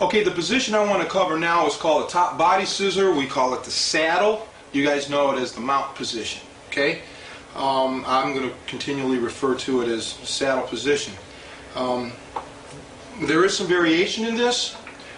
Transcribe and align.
Okay, 0.00 0.22
the 0.22 0.30
position 0.30 0.76
I 0.76 0.84
want 0.84 1.02
to 1.02 1.08
cover 1.08 1.36
now 1.36 1.66
is 1.66 1.74
called 1.74 2.04
a 2.04 2.08
top 2.08 2.38
body 2.38 2.64
scissor. 2.64 3.12
We 3.12 3.26
call 3.26 3.52
it 3.54 3.64
the 3.64 3.72
saddle. 3.72 4.46
You 4.70 4.86
guys 4.86 5.10
know 5.10 5.32
it 5.32 5.40
as 5.40 5.50
the 5.52 5.60
mount 5.60 5.96
position. 5.96 6.40
Okay? 6.68 7.00
Um, 7.56 8.04
I'm 8.06 8.32
going 8.32 8.48
to 8.48 8.54
continually 8.68 9.18
refer 9.18 9.56
to 9.56 9.82
it 9.82 9.88
as 9.88 10.06
saddle 10.06 10.68
position. 10.68 11.14
Um, 11.74 12.12
there 13.22 13.44
is 13.44 13.56
some 13.56 13.66
variation 13.66 14.24
in 14.24 14.36
this, 14.36 14.76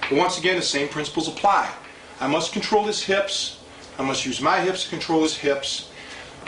but 0.09 0.13
once 0.13 0.39
again, 0.39 0.57
the 0.57 0.63
same 0.63 0.89
principles 0.89 1.29
apply. 1.29 1.71
I 2.19 2.27
must 2.27 2.55
control 2.55 2.85
his 2.85 3.03
hips. 3.03 3.61
I 3.99 4.03
must 4.03 4.25
use 4.25 4.41
my 4.41 4.61
hips 4.61 4.85
to 4.85 4.89
control 4.89 5.23
his 5.23 5.37
hips. 5.37 5.91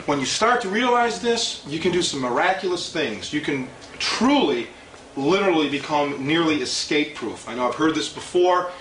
When 0.07 0.19
you 0.19 0.25
start 0.25 0.59
to 0.61 0.69
realize 0.69 1.21
this, 1.21 1.63
you 1.67 1.77
can 1.77 1.91
do 1.91 2.01
some 2.01 2.21
miraculous 2.21 2.91
things. 2.91 3.31
You 3.31 3.41
can 3.41 3.67
truly, 3.99 4.69
literally 5.15 5.69
become 5.69 6.25
nearly 6.25 6.61
escape 6.61 7.15
proof. 7.15 7.47
I 7.47 7.55
know 7.55 7.67
I've 7.67 7.75
heard 7.75 7.95
this 7.95 8.09
before 8.09 8.71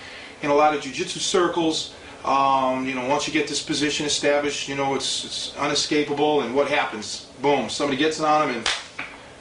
in 0.43 0.51
a 0.51 0.55
lot 0.55 0.75
of 0.75 0.81
jiu-jitsu 0.81 1.21
circles. 1.21 1.95
Um, 2.25 2.87
you 2.87 2.95
know, 2.95 3.07
once 3.09 3.27
you 3.27 3.33
get 3.33 3.49
this 3.49 3.63
position 3.63 4.07
established, 4.07 4.69
you 4.69 4.77
know, 4.77 4.95
it's, 4.95 5.25
it's 5.25 5.57
unescapable, 5.59 6.43
and 6.43 6.55
what 6.55 6.69
happens? 6.69 7.27
Boom, 7.43 7.69
somebody 7.69 7.97
gets 7.97 8.21
on 8.21 8.49
them, 8.49 8.57
and, 8.59 8.69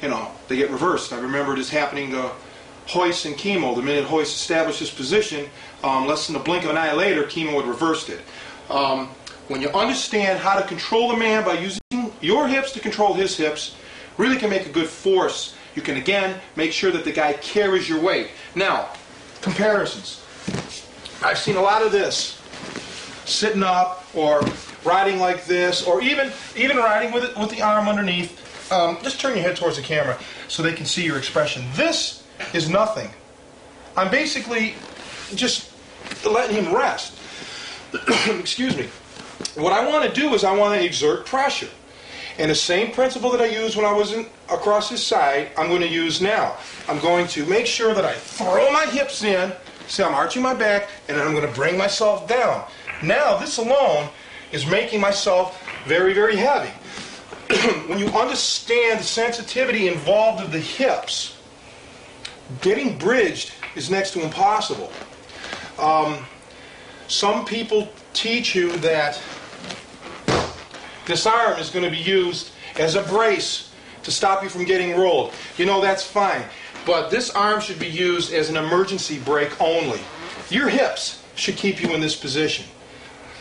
you 0.02 0.09
know, 0.09 0.32
they 0.48 0.55
get 0.55 0.72
reversed. 0.72 1.13
I 1.13 1.20
remember 1.20 1.55
this 1.55 1.70
happening 1.70 2.09
to 2.12 2.32
Royce 2.96 3.26
and 3.26 3.38
Kimo. 3.38 3.76
The 3.76 3.84
minute 3.84 4.10
Royce 4.10 4.34
established 4.34 4.80
his 4.80 4.90
position, 4.90 5.48
um, 5.84 6.08
less 6.08 6.26
than 6.26 6.35
a 6.35 6.40
blink 6.40 6.63
of 6.63 6.71
an 6.71 6.77
eye 6.77 6.94
later, 6.94 7.23
Kimo 7.23 7.60
had 7.60 7.68
reversed 7.68 8.10
it. 8.10 8.21
Um, 8.70 9.10
when 9.48 9.62
you 9.62 9.70
understand 9.70 10.40
how 10.40 10.60
to 10.60 10.68
control 10.68 11.10
the 11.10 11.18
man 11.18 11.46
by 11.46 11.54
using 11.54 11.82
your 12.20 12.48
hips 12.48 12.71
to 12.71 12.80
control 12.80 13.13
his 13.13 13.38
hips, 13.38 13.76
really 14.18 14.38
can 14.38 14.49
make 14.49 14.66
a 14.66 14.70
good 14.70 14.88
force. 14.88 15.55
You 15.75 15.81
can, 15.81 15.98
again, 15.98 16.39
make 16.55 16.71
sure 16.71 16.91
that 16.91 17.05
the 17.05 17.11
guy 17.11 17.34
carries 17.34 17.88
your 17.88 18.02
weight. 18.02 18.29
Now, 18.55 18.89
comparisons. 19.41 20.23
I've 21.23 21.38
seen 21.38 21.55
a 21.55 21.62
lot 21.62 21.81
of 21.81 21.91
this. 21.91 22.41
Sitting 23.26 23.63
up 23.63 24.05
or 24.13 24.41
riding 24.84 25.20
like 25.20 25.46
this 25.46 25.85
or 25.85 26.01
even 26.01 26.31
even 26.55 26.77
riding 26.77 27.13
with 27.13 27.23
it 27.23 27.37
with 27.37 27.49
the 27.51 27.62
arm 27.62 27.87
underneath. 27.87 28.71
Um, 28.71 28.98
just 29.04 29.20
turn 29.20 29.35
your 29.35 29.43
head 29.43 29.55
towards 29.55 29.77
the 29.77 29.84
camera 29.84 30.18
so 30.48 30.63
they 30.63 30.73
can 30.73 30.85
see 30.85 31.04
your 31.04 31.18
expression. 31.18 31.63
This 31.76 32.24
is 32.53 32.70
nothing. 32.70 33.09
I'm 33.96 34.09
basically 34.09 34.76
just 35.35 35.71
letting 36.26 36.63
him 36.63 36.74
rest. 36.74 37.18
Excuse 38.27 38.77
me. 38.77 38.87
What 39.55 39.74
I 39.74 39.87
want 39.87 40.12
to 40.12 40.20
do 40.20 40.34
is 40.34 40.43
I 40.43 40.55
want 40.55 40.79
to 40.79 40.85
exert 40.85 41.26
pressure. 41.26 41.68
And 42.37 42.49
the 42.49 42.55
same 42.55 42.91
principle 42.91 43.29
that 43.32 43.41
I 43.41 43.46
used 43.46 43.76
when 43.76 43.85
I 43.85 43.93
was 43.93 44.13
in, 44.13 44.26
across 44.49 44.90
his 44.90 45.04
side, 45.04 45.49
I'm 45.57 45.68
going 45.68 45.82
to 45.82 45.87
use 45.87 46.21
now. 46.21 46.55
I'm 46.87 46.99
going 46.99 47.27
to 47.27 47.46
make 47.46 47.65
sure 47.65 47.93
that 47.93 48.05
I 48.05 48.13
throw 48.13 48.71
my 48.71 48.85
hips 48.85 49.24
in, 49.24 49.51
see 49.87 50.04
I'm 50.04 50.13
arching 50.13 50.41
my 50.41 50.54
back, 50.54 50.90
and 51.07 51.18
then 51.18 51.27
I'm 51.27 51.34
going 51.34 51.48
to 51.48 51.54
bring 51.54 51.77
myself 51.77 52.27
down. 52.27 52.65
Now, 53.04 53.37
this 53.37 53.57
alone 53.57 54.09
is 54.52 54.65
making 54.65 55.02
myself 55.02 55.62
very, 55.85 56.13
very 56.13 56.35
heavy. 56.35 56.71
when 57.87 57.99
you 57.99 58.07
understand 58.07 58.99
the 58.99 59.04
sensitivity 59.04 59.87
involved 59.87 60.43
of 60.43 60.52
the 60.52 60.59
hips, 60.59 61.37
getting 62.62 62.98
bridged 62.98 63.52
is 63.76 63.90
next 63.90 64.12
to 64.12 64.22
impossible. 64.22 64.91
Um, 65.79 66.25
some 67.07 67.46
people 67.46 67.90
teach 68.13 68.56
you 68.56 68.72
that 68.78 69.22
this 71.06 71.25
arm 71.25 71.59
is 71.59 71.69
going 71.69 71.85
to 71.85 71.91
be 71.91 71.97
used 71.97 72.52
as 72.78 72.96
a 72.96 73.03
brace 73.03 73.74
to 74.03 74.12
stop 74.12 74.44
you 74.44 74.50
from 74.50 74.66
getting 74.66 74.97
rolled. 74.97 75.34
You 75.58 75.66
know, 75.66 75.81
that's 75.81 76.03
fine. 76.03 76.44
But 76.85 77.09
this 77.12 77.30
arm 77.30 77.62
should 77.62 77.80
be 77.80 77.88
used 77.88 78.34
as 78.34 78.50
an 78.50 78.58
emergency 78.58 79.19
brake 79.19 79.59
only. 79.62 80.00
Your 80.50 80.69
hips 80.69 81.24
should 81.35 81.56
keep 81.56 81.81
you 81.81 81.94
in 81.94 82.02
this 82.02 82.16
position. 82.16 82.66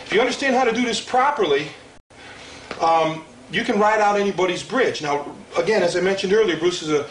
If 0.04 0.12
you 0.12 0.20
understand 0.20 0.54
how 0.54 0.64
to 0.64 0.72
do 0.72 0.82
this 0.84 1.00
properly, 1.00 1.68
um, 2.80 3.24
you 3.50 3.64
can 3.64 3.78
ride 3.78 4.00
out 4.00 4.18
anybody's 4.18 4.62
bridge. 4.62 5.02
Now, 5.02 5.34
again, 5.56 5.82
as 5.82 5.96
I 5.96 6.00
mentioned 6.00 6.32
earlier, 6.32 6.56
Bruce 6.56 6.82
is 6.82 6.90
a 6.90 7.04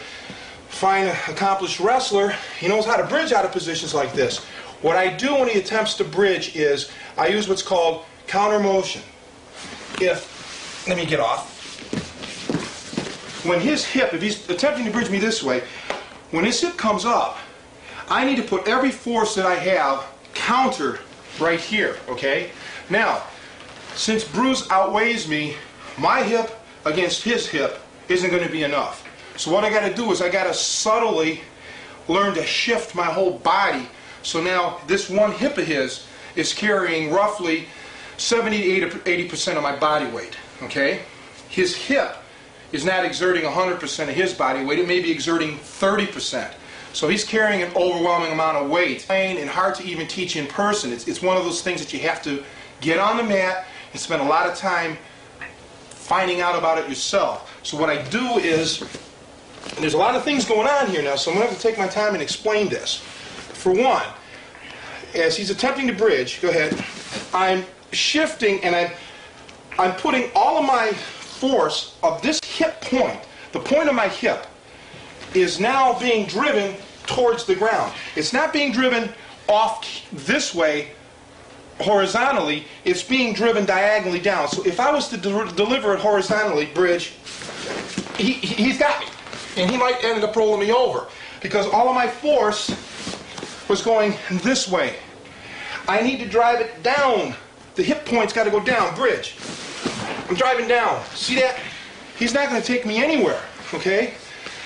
fine, 0.68 1.08
accomplished 1.28 1.80
wrestler. 1.80 2.34
He 2.58 2.68
knows 2.68 2.86
how 2.86 2.96
to 2.96 3.06
bridge 3.06 3.32
out 3.32 3.44
of 3.44 3.52
positions 3.52 3.94
like 3.94 4.12
this. 4.12 4.38
What 4.82 4.96
I 4.96 5.14
do 5.14 5.34
when 5.34 5.48
he 5.48 5.58
attempts 5.58 5.94
to 5.94 6.04
bridge 6.04 6.56
is 6.56 6.90
I 7.18 7.28
use 7.28 7.48
what's 7.48 7.62
called 7.62 8.04
counter 8.26 8.58
motion. 8.58 9.02
If, 10.00 10.39
let 10.86 10.96
me 10.96 11.06
get 11.06 11.20
off. 11.20 11.56
When 13.44 13.60
his 13.60 13.84
hip, 13.84 14.12
if 14.12 14.20
he's 14.20 14.48
attempting 14.50 14.84
to 14.84 14.90
bridge 14.90 15.10
me 15.10 15.18
this 15.18 15.42
way, 15.42 15.62
when 16.30 16.44
his 16.44 16.60
hip 16.60 16.76
comes 16.76 17.04
up, 17.04 17.38
I 18.08 18.24
need 18.24 18.36
to 18.36 18.42
put 18.42 18.68
every 18.68 18.90
force 18.90 19.34
that 19.34 19.46
I 19.46 19.54
have 19.54 20.04
counter 20.34 21.00
right 21.40 21.60
here, 21.60 21.96
okay? 22.08 22.50
Now, 22.88 23.22
since 23.94 24.24
Bruce 24.24 24.70
outweighs 24.70 25.28
me, 25.28 25.54
my 25.98 26.22
hip 26.22 26.50
against 26.84 27.22
his 27.22 27.46
hip 27.46 27.80
isn't 28.08 28.30
going 28.30 28.42
to 28.42 28.50
be 28.50 28.62
enough. 28.62 29.06
So 29.36 29.50
what 29.52 29.64
I 29.64 29.70
got 29.70 29.88
to 29.88 29.94
do 29.94 30.10
is 30.12 30.20
I 30.20 30.28
got 30.28 30.44
to 30.44 30.54
subtly 30.54 31.40
learn 32.08 32.34
to 32.34 32.44
shift 32.44 32.94
my 32.94 33.04
whole 33.04 33.38
body. 33.38 33.88
So 34.22 34.42
now 34.42 34.80
this 34.86 35.08
one 35.08 35.32
hip 35.32 35.56
of 35.56 35.66
his 35.66 36.06
is 36.36 36.52
carrying 36.52 37.10
roughly 37.10 37.66
70 38.16 38.80
to 38.80 38.88
80% 38.88 39.56
of 39.56 39.62
my 39.62 39.76
body 39.76 40.06
weight, 40.06 40.36
okay? 40.62 41.02
His 41.48 41.74
hip 41.74 42.16
is 42.72 42.84
not 42.84 43.04
exerting 43.04 43.42
100% 43.42 44.08
of 44.08 44.14
his 44.14 44.32
body 44.32 44.64
weight. 44.64 44.78
It 44.78 44.86
may 44.86 45.00
be 45.00 45.10
exerting 45.10 45.56
30%. 45.58 46.52
So 46.92 47.08
he's 47.08 47.24
carrying 47.24 47.62
an 47.62 47.72
overwhelming 47.76 48.32
amount 48.32 48.56
of 48.56 48.70
weight. 48.70 49.04
Pain, 49.06 49.38
and 49.38 49.48
hard 49.48 49.74
to 49.76 49.84
even 49.84 50.06
teach 50.06 50.36
in 50.36 50.46
person. 50.46 50.92
It's, 50.92 51.06
it's 51.08 51.22
one 51.22 51.36
of 51.36 51.44
those 51.44 51.62
things 51.62 51.80
that 51.80 51.92
you 51.92 52.00
have 52.00 52.22
to 52.22 52.42
get 52.80 52.98
on 52.98 53.16
the 53.16 53.22
mat 53.22 53.66
and 53.92 54.00
spend 54.00 54.22
a 54.22 54.24
lot 54.24 54.48
of 54.48 54.56
time 54.56 54.96
finding 56.10 56.40
out 56.40 56.56
about 56.56 56.78
it 56.78 56.88
yourself. 56.88 57.60
So 57.62 57.78
what 57.78 57.90
I 57.90 58.02
do 58.10 58.38
is, 58.38 58.82
there's 59.78 59.94
a 59.94 59.98
lot 59.98 60.16
of 60.16 60.24
things 60.24 60.44
going 60.44 60.66
on 60.66 60.88
here 60.88 61.02
now, 61.02 61.16
so 61.16 61.30
I'm 61.30 61.36
going 61.36 61.46
to 61.46 61.52
have 61.52 61.60
to 61.60 61.68
take 61.68 61.78
my 61.78 61.86
time 61.86 62.14
and 62.14 62.22
explain 62.22 62.68
this. 62.68 62.96
For 62.96 63.72
one, 63.72 64.06
as 65.14 65.36
he's 65.36 65.50
attempting 65.50 65.86
to 65.86 65.92
bridge, 65.92 66.40
go 66.40 66.48
ahead, 66.48 66.84
I'm 67.32 67.64
shifting 67.92 68.62
and 68.64 68.74
I'm, 68.74 68.90
I'm 69.80 69.96
putting 69.96 70.30
all 70.34 70.58
of 70.58 70.66
my 70.66 70.92
force 70.92 71.96
of 72.02 72.20
this 72.20 72.38
hip 72.44 72.82
point, 72.82 73.18
the 73.52 73.60
point 73.60 73.88
of 73.88 73.94
my 73.94 74.08
hip, 74.08 74.46
is 75.32 75.58
now 75.58 75.98
being 75.98 76.26
driven 76.26 76.76
towards 77.06 77.46
the 77.46 77.54
ground. 77.54 77.94
It's 78.14 78.34
not 78.34 78.52
being 78.52 78.72
driven 78.72 79.10
off 79.48 80.06
this 80.12 80.54
way 80.54 80.90
horizontally, 81.78 82.66
it's 82.84 83.02
being 83.02 83.32
driven 83.32 83.64
diagonally 83.64 84.20
down. 84.20 84.48
So 84.48 84.62
if 84.66 84.78
I 84.78 84.92
was 84.92 85.08
to 85.08 85.16
de 85.16 85.52
deliver 85.52 85.94
it 85.94 86.00
horizontally, 86.00 86.66
bridge, 86.66 87.14
he, 88.18 88.34
he's 88.34 88.78
got 88.78 89.00
me. 89.00 89.06
And 89.56 89.70
he 89.70 89.78
might 89.78 90.04
end 90.04 90.22
up 90.22 90.36
rolling 90.36 90.60
me 90.60 90.72
over 90.72 91.06
because 91.40 91.66
all 91.66 91.88
of 91.88 91.94
my 91.94 92.06
force 92.06 92.68
was 93.66 93.80
going 93.80 94.14
this 94.42 94.68
way. 94.68 94.96
I 95.88 96.02
need 96.02 96.18
to 96.18 96.28
drive 96.28 96.60
it 96.60 96.82
down. 96.82 97.34
The 97.76 97.82
hip 97.82 98.04
point's 98.04 98.34
got 98.34 98.44
to 98.44 98.50
go 98.50 98.60
down, 98.60 98.94
bridge. 98.94 99.36
I'm 100.30 100.36
driving 100.36 100.68
down. 100.68 101.04
See 101.06 101.34
that? 101.40 101.58
He's 102.16 102.32
not 102.32 102.48
going 102.48 102.62
to 102.62 102.66
take 102.66 102.86
me 102.86 103.02
anywhere, 103.02 103.42
okay? 103.74 104.14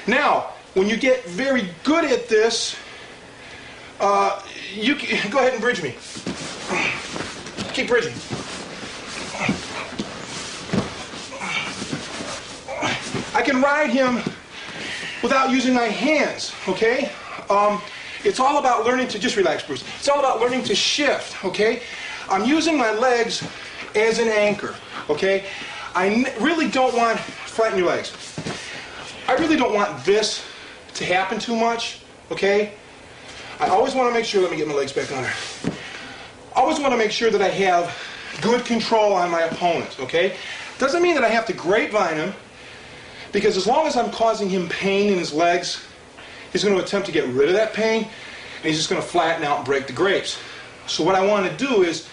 Now, 0.07 0.53
when 0.75 0.91
you 0.91 0.99
get 0.99 1.25
very 1.25 1.71
good 1.85 2.05
at 2.05 2.29
this, 2.29 2.77
uh, 3.99 4.43
you 4.75 4.95
can, 4.95 5.31
go 5.31 5.39
ahead 5.39 5.55
and 5.55 5.63
bridge 5.63 5.83
me. 5.83 5.95
Keep 7.73 7.89
bridging. 7.89 8.13
I 13.35 13.41
can 13.43 13.63
ride 13.63 13.89
him 13.89 14.17
without 15.23 15.51
using 15.51 15.73
my 15.73 15.87
hands, 15.87 16.53
okay? 16.69 17.11
Um, 17.49 17.81
it's 18.23 18.39
all 18.39 18.59
about 18.59 18.85
learning 18.85 19.09
to, 19.09 19.19
just 19.19 19.37
relax, 19.37 19.63
Bruce. 19.63 19.83
It's 19.99 20.11
all 20.11 20.19
about 20.19 20.41
learning 20.41 20.65
to 20.65 20.75
shift, 20.75 21.43
okay? 21.43 21.81
I'm 22.29 22.45
using 22.45 22.77
my 22.77 22.93
legs 22.93 23.43
as 23.95 24.19
an 24.19 24.29
anchor, 24.29 24.75
okay? 25.11 25.47
I 25.95 26.33
really 26.41 26.69
don't 26.69 26.97
want, 26.97 27.19
flatten 27.19 27.79
your 27.79 27.89
legs. 27.89 28.13
I 29.29 29.35
really 29.35 29.57
don't 29.57 29.75
want 29.75 30.05
this 30.05 30.45
to 30.95 31.05
happen 31.05 31.39
too 31.39 31.57
much, 31.57 32.01
okay? 32.31 32.73
I 33.61 33.69
always 33.69 33.95
want 33.95 34.09
to 34.09 34.15
make 34.15 34.25
sure, 34.25 34.43
let 34.43 34.51
me 34.51 34.57
get 34.57 34.69
my 34.69 34.75
legs 34.75 34.93
back 34.93 35.11
on 35.13 35.23
there. 35.23 35.35
I 36.55 36.61
always 36.61 36.81
want 36.81 36.93
to 36.93 36.99
make 36.99 37.11
sure 37.11 37.31
that 37.31 37.41
I 37.41 37.49
have 37.49 37.97
good 38.43 38.65
control 38.65 39.13
on 39.13 39.31
my 39.31 39.43
opponent, 39.43 39.97
okay? 40.01 40.37
Doesn't 40.79 41.03
mean 41.03 41.15
that 41.15 41.25
I 41.25 41.29
have 41.29 41.47
to 41.47 41.53
grapevine 41.53 42.17
him, 42.17 42.35
because 43.33 43.57
as 43.57 43.67
long 43.67 43.87
as 43.87 43.97
I'm 43.97 44.11
causing 44.11 44.49
him 44.49 44.69
pain 44.69 45.13
in 45.13 45.19
his 45.19 45.33
legs, 45.33 45.85
he's 46.53 46.65
going 46.65 46.77
to 46.77 46.83
attempt 46.83 47.07
to 47.07 47.13
get 47.13 47.27
rid 47.29 47.49
of 47.49 47.55
that 47.55 47.73
pain, 47.73 48.03
and 48.05 48.65
he's 48.65 48.77
just 48.77 48.91
going 48.91 49.01
to 49.01 49.07
flatten 49.07 49.45
out 49.45 49.59
and 49.59 49.67
break 49.67 49.87
the 49.87 49.93
grapes. 49.93 50.39
So 50.87 51.03
what 51.05 51.15
I 51.15 51.25
want 51.25 51.51
to 51.51 51.57
do 51.57 51.83
is, 51.83 52.09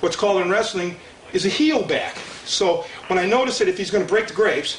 what's 0.00 0.16
called 0.16 0.42
in 0.42 0.50
wrestling, 0.50 0.96
is 1.32 1.46
a 1.46 1.48
heel 1.48 1.82
back. 1.82 2.16
So 2.44 2.84
when 3.08 3.18
I 3.18 3.26
notice 3.26 3.58
that 3.58 3.68
if 3.68 3.76
he's 3.76 3.90
going 3.90 4.04
to 4.04 4.08
break 4.08 4.28
the 4.28 4.34
grapes, 4.34 4.78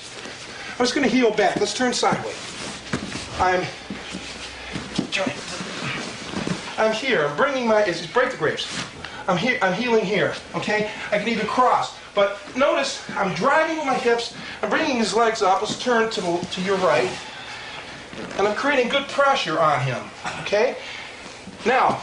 I'm 0.71 0.85
just 0.85 0.95
going 0.95 1.07
to 1.07 1.13
heel 1.13 1.31
back. 1.31 1.57
Let's 1.57 1.73
turn 1.73 1.93
sideways. 1.93 2.35
I'm 3.39 3.65
I'm 6.77 6.93
here. 6.93 7.25
I'm 7.25 7.35
bringing 7.35 7.67
my, 7.67 7.83
is 7.85 8.05
break 8.05 8.29
the 8.29 8.37
grapes. 8.37 8.67
I'm 9.27 9.35
here, 9.35 9.57
I'm 9.61 9.73
heeling 9.73 10.05
here, 10.05 10.35
okay? 10.55 10.91
I 11.11 11.17
can 11.17 11.27
even 11.27 11.47
cross. 11.47 11.97
But 12.13 12.39
notice, 12.55 13.03
I'm 13.11 13.33
driving 13.33 13.77
with 13.77 13.85
my 13.87 13.95
hips, 13.95 14.35
I'm 14.61 14.69
bringing 14.69 14.97
his 14.97 15.13
legs 15.13 15.41
up. 15.41 15.61
Let's 15.61 15.79
turn 15.79 16.09
to, 16.11 16.21
the, 16.21 16.47
to 16.51 16.61
your 16.61 16.77
right. 16.77 17.09
And 18.37 18.47
I'm 18.47 18.55
creating 18.55 18.89
good 18.89 19.07
pressure 19.07 19.59
on 19.59 19.81
him, 19.81 20.03
okay? 20.41 20.77
Now, 21.65 22.01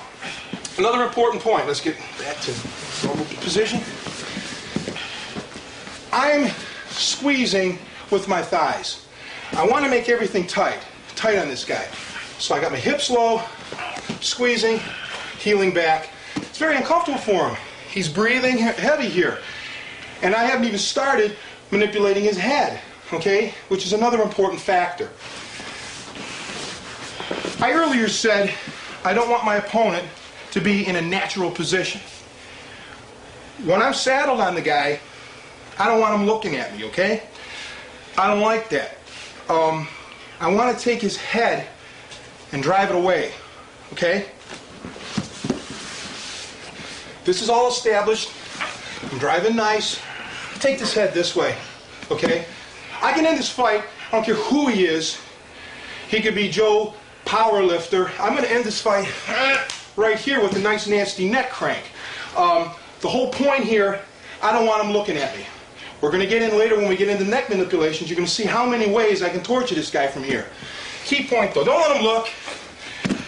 another 0.77 1.05
important 1.05 1.43
point. 1.43 1.67
Let's 1.67 1.81
get 1.81 1.97
back 2.19 2.41
to 2.41 3.07
normal 3.07 3.25
position. 3.41 3.81
I'm 6.15 6.49
squeezing 6.91 7.77
with 8.13 8.29
my 8.29 8.41
thighs. 8.41 9.05
I 9.55 9.67
want 9.67 9.85
to 9.85 9.91
make 9.91 10.09
everything 10.09 10.47
tight, 10.47 10.79
tight 11.17 11.39
on 11.39 11.49
this 11.49 11.65
guy. 11.65 11.89
So 12.39 12.55
I 12.55 12.61
got 12.61 12.71
my 12.71 12.79
hips 12.79 13.11
low, 13.11 13.43
squeezing, 14.21 14.79
heeling 15.41 15.75
back. 15.75 16.11
It's 16.37 16.57
very 16.57 16.77
uncomfortable 16.77 17.19
for 17.19 17.49
him. 17.49 17.57
He's 17.91 18.09
breathing 18.09 18.59
heavy 18.59 19.09
here. 19.09 19.39
And 20.23 20.37
I 20.37 20.45
haven't 20.45 20.67
even 20.67 20.79
started 20.79 21.37
manipulating 21.73 22.23
his 22.23 22.39
head, 22.39 22.81
okay? 23.13 23.53
Which 23.67 23.85
is 23.85 23.93
another 23.93 24.23
important 24.23 24.61
factor. 24.61 25.11
I 27.61 27.73
earlier 27.73 28.07
said 28.09 28.55
I 29.05 29.15
don't 29.15 29.29
want 29.29 29.45
my 29.45 29.57
opponent 29.57 30.07
to 30.53 30.61
be 30.61 30.87
in 30.87 30.95
a 30.95 31.03
natural 31.03 31.51
position. 31.51 32.01
When 33.65 33.83
I'm 33.83 33.95
saddled 33.95 34.41
on 34.41 34.55
the 34.55 34.63
guy, 34.63 35.01
I 35.79 35.87
don't 35.87 36.01
want 36.01 36.15
him 36.15 36.27
looking 36.27 36.57
at 36.57 36.77
me, 36.77 36.85
okay? 36.85 37.25
I 38.17 38.29
don't 38.29 38.41
like 38.41 38.69
that. 38.71 38.97
Um, 39.49 39.89
I 40.41 40.53
want 40.53 40.77
to 40.77 40.83
take 40.83 41.01
his 41.01 41.17
head 41.17 41.67
and 42.53 42.63
drive 42.63 42.91
it 42.91 42.97
away, 42.97 43.33
okay? 43.93 44.27
This 47.25 47.43
is 47.43 47.49
all 47.49 47.69
established. 47.69 48.31
I'm 49.11 49.19
driving 49.19 49.57
nice. 49.57 50.01
Take 50.61 50.79
this 50.79 50.95
head 50.95 51.13
this 51.13 51.35
way, 51.35 51.57
okay? 52.11 52.47
I 53.03 53.13
can 53.13 53.27
end 53.27 53.39
this 53.39 53.51
fight. 53.51 53.83
I 54.09 54.11
don't 54.13 54.25
care 54.25 54.35
who 54.35 54.69
he 54.69 54.85
is. 54.85 55.19
He 56.09 56.21
could 56.21 56.35
be 56.35 56.49
Joe 56.49 56.95
Powerlifter. 57.25 58.11
I'm 58.21 58.35
going 58.35 58.45
to 58.45 58.53
end 58.53 58.65
this 58.65 58.81
fight 58.81 59.09
right 59.97 60.19
here 60.19 60.41
with 60.41 60.55
a 60.57 60.61
nice 60.61 60.87
nasty 60.87 61.29
neck 61.29 61.51
crank. 61.51 61.85
Um, 62.37 62.71
the 63.01 63.09
whole 63.09 63.31
point 63.33 63.65
here, 63.65 64.01
I 64.43 64.53
don't 64.53 64.67
want 64.67 64.85
him 64.85 64.93
looking 64.93 65.17
at 65.17 65.37
me. 65.37 65.45
We're 66.05 66.11
going 66.11 66.23
to 66.23 66.29
get 66.29 66.43
in 66.43 66.59
later 66.59 66.77
when 66.77 66.87
we 66.87 66.99
get 66.99 67.09
into 67.09 67.25
neck 67.25 67.49
manipulations. 67.49 68.11
You're 68.11 68.17
going 68.19 68.27
to 68.27 68.31
see 68.31 68.45
how 68.45 68.67
many 68.67 68.93
ways 68.93 69.23
I 69.23 69.31
can 69.31 69.43
torture 69.43 69.75
this 69.75 69.91
guy 69.91 70.07
from 70.07 70.23
here. 70.23 70.47
Key 71.07 71.27
point 71.27 71.55
though, 71.55 71.65
don't 71.65 71.81
let 71.81 71.97
him 71.97 72.03
look. 72.03 72.29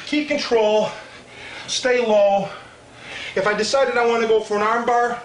Keep 0.05 0.28
control. 0.28 0.90
Stay 1.69 2.06
low. 2.06 2.50
If 3.34 3.46
I 3.46 3.55
decided 3.55 3.96
I 3.96 4.05
want 4.05 4.20
to 4.20 4.28
go 4.28 4.40
for 4.40 4.58
an 4.58 4.62
armbar, 4.62 5.19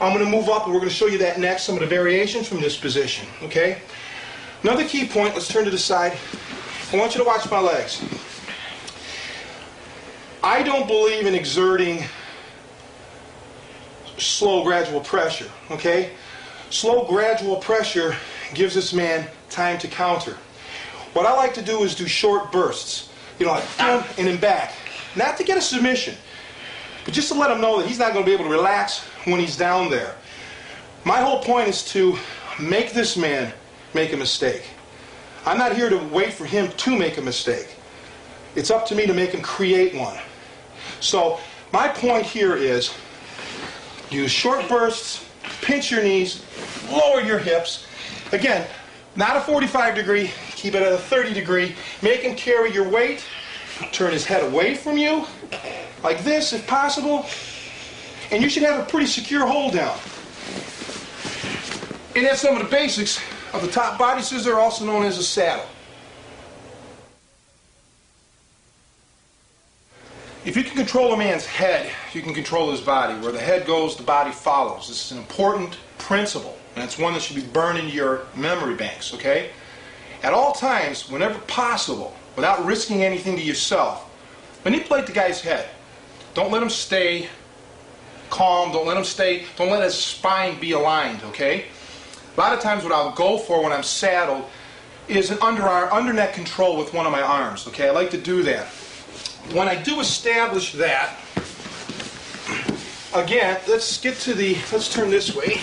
I'm 0.00 0.14
going 0.14 0.24
to 0.24 0.30
move 0.30 0.48
up 0.48 0.64
and 0.64 0.72
we're 0.72 0.80
going 0.80 0.88
to 0.88 0.94
show 0.94 1.08
you 1.08 1.18
that 1.18 1.38
next, 1.38 1.64
some 1.64 1.74
of 1.74 1.82
the 1.82 1.86
variations 1.86 2.48
from 2.48 2.62
this 2.62 2.78
position. 2.78 3.28
Okay? 3.42 3.82
Another 4.62 4.88
key 4.88 5.06
point, 5.06 5.34
let's 5.34 5.48
turn 5.48 5.66
to 5.66 5.70
the 5.70 5.76
side. 5.76 6.16
I 6.90 6.96
want 6.96 7.14
you 7.14 7.20
to 7.20 7.26
watch 7.26 7.50
my 7.50 7.60
legs. 7.60 8.02
I 10.42 10.62
don't 10.62 10.86
believe 10.86 11.26
in 11.26 11.34
exerting 11.34 12.02
slow 14.16 14.64
gradual 14.64 15.02
pressure, 15.02 15.50
okay? 15.70 16.12
Slow 16.70 17.06
gradual 17.06 17.56
pressure 17.56 18.14
gives 18.54 18.74
this 18.74 18.92
man 18.92 19.26
time 19.48 19.78
to 19.78 19.88
counter. 19.88 20.36
What 21.14 21.26
I 21.26 21.34
like 21.34 21.54
to 21.54 21.62
do 21.62 21.82
is 21.82 21.94
do 21.94 22.06
short 22.06 22.52
bursts, 22.52 23.10
you 23.38 23.46
know, 23.46 23.52
like 23.52 23.64
boom 23.78 24.04
and 24.18 24.28
then 24.28 24.38
back. 24.38 24.74
Not 25.16 25.36
to 25.38 25.44
get 25.44 25.56
a 25.56 25.62
submission, 25.62 26.14
but 27.04 27.14
just 27.14 27.32
to 27.32 27.38
let 27.38 27.50
him 27.50 27.60
know 27.60 27.78
that 27.80 27.88
he's 27.88 27.98
not 27.98 28.12
going 28.12 28.24
to 28.24 28.28
be 28.28 28.34
able 28.34 28.44
to 28.44 28.50
relax 28.50 29.00
when 29.24 29.40
he's 29.40 29.56
down 29.56 29.90
there. 29.90 30.14
My 31.04 31.20
whole 31.20 31.42
point 31.42 31.68
is 31.68 31.84
to 31.92 32.18
make 32.60 32.92
this 32.92 33.16
man 33.16 33.52
make 33.94 34.12
a 34.12 34.16
mistake. 34.16 34.64
I'm 35.46 35.56
not 35.56 35.74
here 35.74 35.88
to 35.88 35.96
wait 35.96 36.34
for 36.34 36.44
him 36.44 36.70
to 36.70 36.96
make 36.96 37.16
a 37.16 37.22
mistake. 37.22 37.76
It's 38.54 38.70
up 38.70 38.86
to 38.86 38.94
me 38.94 39.06
to 39.06 39.14
make 39.14 39.30
him 39.30 39.40
create 39.40 39.94
one. 39.94 40.18
So 41.00 41.40
my 41.72 41.88
point 41.88 42.26
here 42.26 42.56
is 42.56 42.92
use 44.10 44.30
short 44.30 44.68
bursts, 44.68 45.24
pinch 45.68 45.90
your 45.90 46.02
knees, 46.02 46.42
lower 46.90 47.20
your 47.20 47.38
hips. 47.38 47.86
Again, 48.32 48.66
not 49.16 49.36
a 49.36 49.40
45 49.42 49.94
degree, 49.94 50.30
keep 50.52 50.74
it 50.74 50.80
at 50.80 50.92
a 50.94 50.96
30 50.96 51.34
degree. 51.34 51.76
Make 52.00 52.22
him 52.22 52.34
carry 52.34 52.72
your 52.72 52.88
weight. 52.88 53.22
Turn 53.92 54.10
his 54.12 54.24
head 54.24 54.42
away 54.42 54.74
from 54.74 54.96
you, 54.96 55.26
like 56.02 56.24
this 56.24 56.54
if 56.54 56.66
possible. 56.66 57.26
And 58.30 58.42
you 58.42 58.48
should 58.48 58.62
have 58.62 58.80
a 58.80 58.90
pretty 58.90 59.06
secure 59.06 59.46
hold 59.46 59.74
down. 59.74 59.96
And 62.16 62.24
that's 62.24 62.40
some 62.40 62.56
of 62.56 62.62
the 62.62 62.70
basics 62.70 63.20
of 63.52 63.60
the 63.60 63.68
top 63.68 63.98
body 63.98 64.22
scissor, 64.22 64.58
also 64.58 64.86
known 64.86 65.04
as 65.04 65.18
a 65.18 65.22
saddle. 65.22 65.66
If 70.44 70.56
you 70.56 70.62
can 70.62 70.76
control 70.76 71.12
a 71.12 71.16
man's 71.16 71.44
head, 71.44 71.90
you 72.12 72.22
can 72.22 72.32
control 72.32 72.70
his 72.70 72.80
body. 72.80 73.18
Where 73.20 73.32
the 73.32 73.40
head 73.40 73.66
goes, 73.66 73.96
the 73.96 74.04
body 74.04 74.30
follows. 74.30 74.88
This 74.88 75.06
is 75.06 75.12
an 75.12 75.18
important 75.18 75.76
principle, 75.98 76.56
and 76.74 76.84
it's 76.84 76.96
one 76.96 77.12
that 77.14 77.22
should 77.22 77.36
be 77.36 77.42
burned 77.42 77.78
into 77.78 77.92
your 77.92 78.26
memory 78.36 78.74
banks, 78.74 79.12
okay? 79.14 79.50
At 80.22 80.32
all 80.32 80.52
times, 80.52 81.10
whenever 81.10 81.38
possible, 81.40 82.16
without 82.36 82.64
risking 82.64 83.02
anything 83.02 83.36
to 83.36 83.42
yourself, 83.42 84.08
manipulate 84.64 85.06
the 85.06 85.12
guy's 85.12 85.40
head. 85.40 85.68
Don't 86.34 86.52
let 86.52 86.62
him 86.62 86.70
stay 86.70 87.28
calm. 88.30 88.72
Don't 88.72 88.86
let 88.86 88.96
him 88.96 89.04
stay, 89.04 89.44
don't 89.56 89.70
let 89.70 89.82
his 89.82 89.94
spine 89.94 90.58
be 90.60 90.72
aligned, 90.72 91.22
okay? 91.24 91.64
A 92.36 92.40
lot 92.40 92.52
of 92.52 92.60
times 92.60 92.84
what 92.84 92.92
I'll 92.92 93.12
go 93.12 93.38
for 93.38 93.62
when 93.62 93.72
I'm 93.72 93.82
saddled 93.82 94.44
is 95.08 95.30
an 95.30 95.38
underarm, 95.38 95.90
under 95.90 96.12
neck 96.12 96.34
control 96.34 96.76
with 96.76 96.94
one 96.94 97.06
of 97.06 97.12
my 97.12 97.22
arms, 97.22 97.66
okay? 97.66 97.88
I 97.88 97.92
like 97.92 98.10
to 98.10 98.18
do 98.18 98.42
that. 98.44 98.68
When 99.52 99.66
I 99.66 99.76
do 99.82 100.00
establish 100.00 100.72
that, 100.72 101.16
again, 103.14 103.58
let's 103.66 103.98
get 103.98 104.16
to 104.18 104.34
the, 104.34 104.54
let's 104.70 104.92
turn 104.92 105.08
this 105.08 105.34
way. 105.34 105.58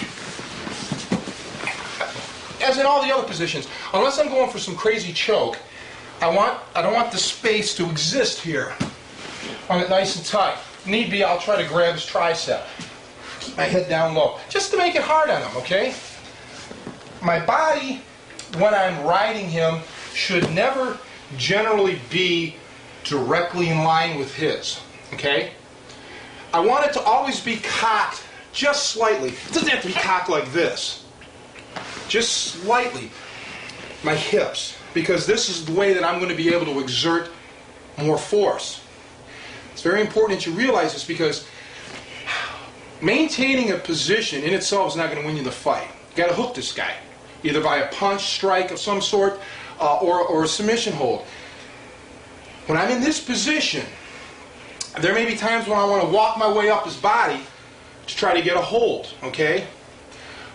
As 2.63 2.79
in 2.79 2.85
all 2.87 3.03
the 3.03 3.13
other 3.13 3.27
positions, 3.27 3.67
unless 3.93 4.17
I'm 4.17 4.29
going 4.29 4.49
for 4.49 4.57
some 4.57 4.75
crazy 4.75 5.13
choke, 5.13 5.59
I 6.19 6.29
want, 6.29 6.59
I 6.73 6.81
don't 6.81 6.93
want 6.93 7.11
the 7.11 7.19
space 7.19 7.75
to 7.75 7.87
exist 7.87 8.41
here. 8.41 8.73
Want 9.69 9.83
it 9.83 9.89
nice 9.89 10.15
and 10.15 10.25
tight. 10.25 10.57
Need 10.87 11.11
be, 11.11 11.23
I'll 11.23 11.39
try 11.39 11.61
to 11.61 11.67
grab 11.67 11.93
his 11.93 12.05
tricep. 12.05 12.63
Keep 13.39 13.57
my 13.57 13.65
head 13.65 13.87
down 13.87 14.15
low. 14.15 14.39
Just 14.49 14.71
to 14.71 14.77
make 14.77 14.95
it 14.95 15.03
hard 15.03 15.29
on 15.29 15.43
him, 15.43 15.57
okay? 15.57 15.93
My 17.21 17.43
body, 17.45 18.01
when 18.57 18.73
I'm 18.73 19.05
riding 19.05 19.47
him, 19.47 19.81
should 20.13 20.51
never 20.55 20.97
generally 21.37 21.99
be 22.09 22.55
directly 23.05 23.69
in 23.69 23.83
line 23.83 24.17
with 24.17 24.33
his, 24.35 24.81
okay? 25.13 25.51
I 26.53 26.59
want 26.59 26.85
it 26.85 26.93
to 26.93 27.01
always 27.01 27.39
be 27.39 27.57
cocked 27.57 28.23
just 28.51 28.87
slightly. 28.87 29.29
It 29.29 29.53
doesn't 29.53 29.69
have 29.69 29.81
to 29.81 29.87
be 29.87 29.93
cocked 29.93 30.29
like 30.29 30.51
this. 30.51 31.05
Just 32.07 32.33
slightly. 32.33 33.11
My 34.03 34.15
hips. 34.15 34.77
Because 34.93 35.25
this 35.25 35.49
is 35.49 35.65
the 35.65 35.73
way 35.73 35.93
that 35.93 36.03
I'm 36.03 36.19
going 36.19 36.29
to 36.29 36.35
be 36.35 36.53
able 36.53 36.65
to 36.65 36.79
exert 36.79 37.29
more 37.97 38.17
force. 38.17 38.81
It's 39.73 39.81
very 39.81 39.99
important 39.99 40.39
that 40.39 40.45
you 40.45 40.53
realize 40.53 40.93
this 40.93 41.03
because 41.03 41.45
maintaining 43.01 43.71
a 43.71 43.77
position 43.77 44.43
in 44.43 44.53
itself 44.53 44.91
is 44.91 44.95
not 44.95 45.11
going 45.11 45.21
to 45.21 45.27
win 45.27 45.35
you 45.35 45.43
the 45.43 45.51
fight. 45.51 45.87
You 46.11 46.17
got 46.17 46.29
to 46.29 46.33
hook 46.33 46.55
this 46.55 46.71
guy, 46.71 46.93
either 47.43 47.61
by 47.61 47.77
a 47.77 47.91
punch, 47.91 48.21
strike 48.21 48.71
of 48.71 48.79
some 48.79 49.01
sort, 49.01 49.39
uh, 49.81 49.97
or, 49.97 50.21
or 50.21 50.45
a 50.45 50.47
submission 50.47 50.93
hold. 50.93 51.25
When 52.67 52.77
I'm 52.79 52.89
in 52.89 53.01
this 53.01 53.23
position, 53.23 53.85
there 54.99 55.13
may 55.13 55.25
be 55.25 55.35
times 55.35 55.67
when 55.67 55.77
I 55.77 55.85
want 55.85 56.01
to 56.03 56.09
walk 56.09 56.37
my 56.37 56.51
way 56.51 56.69
up 56.69 56.85
his 56.85 56.95
body 56.97 57.39
to 58.07 58.15
try 58.15 58.33
to 58.33 58.41
get 58.41 58.57
a 58.57 58.61
hold, 58.61 59.13
okay? 59.23 59.67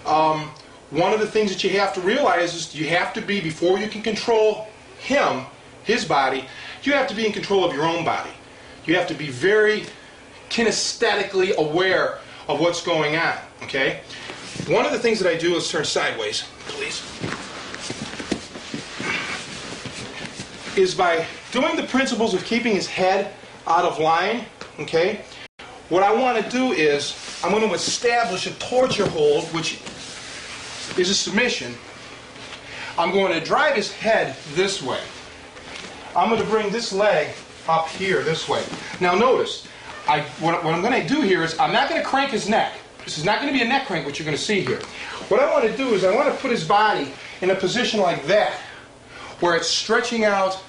Um, 0.07 0.51
one 0.91 1.13
of 1.13 1.21
the 1.21 1.27
things 1.27 1.53
that 1.53 1.63
you 1.63 1.71
have 1.79 1.95
to 1.95 2.01
realize 2.01 2.55
is 2.55 2.75
you 2.75 2.89
have 2.89 3.13
to 3.13 3.21
be, 3.21 3.41
before 3.41 3.79
you 3.79 3.89
can 3.89 4.03
control 4.03 4.67
him, 4.99 5.47
his 5.85 6.05
body, 6.05 6.47
you 6.83 6.93
have 6.95 7.07
to 7.09 7.15
be 7.15 7.27
in 7.27 7.33
control 7.33 7.65
of 7.65 7.73
your 7.73 7.85
own 7.85 8.05
body. 8.05 8.31
You 8.87 8.97
have 8.97 9.07
to 9.09 9.15
be 9.15 9.29
very 9.29 9.85
kinesthetically 10.49 11.55
aware 11.57 12.19
of 12.49 12.59
what's 12.59 12.83
going 12.83 13.17
on, 13.17 13.37
okay? 13.63 14.01
One 14.67 14.85
of 14.85 14.91
the 14.91 14.99
things 14.99 15.21
that 15.21 15.31
I 15.31 15.37
do 15.37 15.55
is 15.55 15.71
turn 15.71 15.85
sideways, 15.85 16.45
please, 16.67 17.03
is 20.81 20.95
by 20.95 21.27
doing 21.53 21.77
the 21.77 21.85
principles 21.85 22.35
of 22.35 22.45
keeping 22.45 22.75
his 22.75 22.87
head 22.87 23.33
out 23.67 23.85
of 23.85 23.99
line, 23.99 24.45
okay? 24.79 25.21
What 25.89 26.03
I 26.03 26.13
want 26.13 26.43
to 26.43 26.51
do 26.51 26.73
is 26.73 27.15
I'm 27.45 27.51
going 27.51 27.69
to 27.69 27.75
establish 27.75 28.47
a 28.47 28.53
torture 28.55 29.09
hold, 29.09 29.45
which 29.47 29.81
is 30.99 31.11
a 31.11 31.15
submission. 31.15 31.75
I'm 32.99 33.13
going 33.13 33.33
to 33.33 33.45
drive 33.45 33.77
his 33.77 33.93
head 33.93 34.37
this 34.55 34.83
way. 34.83 35.01
I'm 36.17 36.29
going 36.29 36.41
to 36.41 36.49
bring 36.49 36.71
this 36.71 36.93
leg 36.93 37.29
up 37.69 37.89
here 37.89 38.23
this 38.23 38.49
way. 38.49 38.65
Now 39.01 39.15
notice, 39.15 39.69
I, 40.09 40.23
what, 40.41 40.65
what 40.65 40.75
I'm 40.75 40.83
going 40.83 41.01
to 41.01 41.07
do 41.07 41.21
here 41.21 41.43
is 41.43 41.59
I'm 41.59 41.73
not 41.73 41.89
going 41.89 42.01
to 42.01 42.07
crank 42.07 42.31
his 42.31 42.49
neck. 42.49 42.73
This 43.05 43.19
is 43.19 43.25
not 43.25 43.41
going 43.41 43.53
to 43.53 43.59
be 43.59 43.65
a 43.65 43.69
neck 43.69 43.87
crank, 43.87 44.07
what 44.07 44.19
you're 44.19 44.27
going 44.27 44.37
to 44.37 44.43
see 44.43 44.61
here. 44.61 44.81
What 45.29 45.41
I 45.41 45.51
want 45.51 45.65
to 45.65 45.77
do 45.77 45.95
is 45.95 46.05
I 46.05 46.15
want 46.15 46.33
to 46.33 46.41
put 46.41 46.51
his 46.51 46.65
body 46.65 47.13
in 47.41 47.51
a 47.51 47.55
position 47.55 48.01
like 48.01 48.27
that, 48.27 48.53
where 49.41 49.57
it's 49.57 49.69
stretching 49.69 50.25
out 50.25 50.63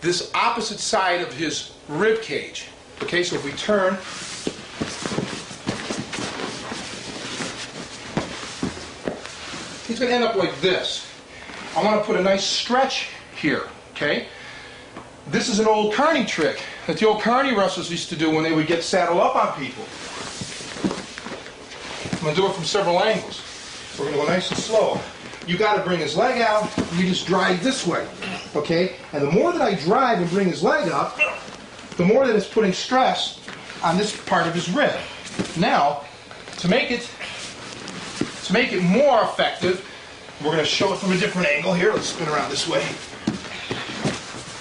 this 0.00 0.30
opposite 0.34 0.78
side 0.78 1.20
of 1.20 1.32
his 1.32 1.72
rib 1.88 2.22
cage. 2.22 2.66
Okay, 3.02 3.22
so 3.22 3.36
if 3.36 3.44
we 3.44 3.52
turn, 3.52 3.94
he's 9.86 9.98
going 9.98 10.10
to 10.10 10.14
end 10.14 10.24
up 10.24 10.36
like 10.36 10.58
this. 10.60 11.06
I 11.76 11.84
want 11.84 12.00
to 12.00 12.06
put 12.06 12.16
a 12.16 12.22
nice 12.22 12.44
stretch 12.44 13.08
here, 13.36 13.68
okay? 13.92 14.26
This 15.28 15.48
is 15.48 15.60
an 15.60 15.66
old 15.66 15.94
carny 15.94 16.24
trick 16.24 16.62
that 16.86 16.98
the 16.98 17.06
old 17.06 17.22
carny 17.22 17.54
wrestlers 17.54 17.90
used 17.90 18.08
to 18.08 18.16
do 18.16 18.30
when 18.30 18.42
they 18.42 18.52
would 18.52 18.66
get 18.66 18.82
saddled 18.82 19.20
up 19.20 19.36
on 19.36 19.58
people. 19.58 19.84
I'm 22.12 22.20
going 22.20 22.34
to 22.34 22.40
do 22.40 22.46
it 22.48 22.54
from 22.54 22.64
several 22.64 23.00
angles. 23.02 23.42
We're 23.98 24.06
going 24.06 24.18
to 24.18 24.26
go 24.26 24.28
nice 24.28 24.50
and 24.50 24.58
slow. 24.58 25.00
You 25.46 25.56
got 25.56 25.76
to 25.76 25.82
bring 25.82 26.00
his 26.00 26.16
leg 26.16 26.40
out, 26.40 26.68
you 26.94 27.06
just 27.06 27.26
drive 27.26 27.62
this 27.62 27.86
way, 27.86 28.06
okay? 28.54 28.96
And 29.12 29.22
the 29.22 29.30
more 29.30 29.52
that 29.52 29.62
I 29.62 29.74
drive 29.74 30.18
and 30.18 30.28
bring 30.30 30.48
his 30.48 30.62
leg 30.62 30.90
up, 30.90 31.18
the 31.96 32.04
more 32.04 32.26
that 32.26 32.34
it's 32.34 32.48
putting 32.48 32.72
stress 32.72 33.40
on 33.82 33.96
this 33.96 34.16
part 34.26 34.46
of 34.46 34.54
his 34.54 34.70
rib. 34.70 34.98
Now, 35.58 36.04
to 36.58 36.68
make 36.68 36.90
it 36.90 37.08
to 38.44 38.52
make 38.52 38.72
it 38.72 38.82
more 38.82 39.22
effective, 39.22 39.86
we're 40.40 40.52
going 40.52 40.58
to 40.58 40.64
show 40.64 40.92
it 40.92 40.98
from 40.98 41.12
a 41.12 41.16
different 41.18 41.46
angle 41.48 41.72
here. 41.72 41.92
Let's 41.92 42.06
spin 42.06 42.28
around 42.28 42.50
this 42.50 42.66
way. 42.66 42.84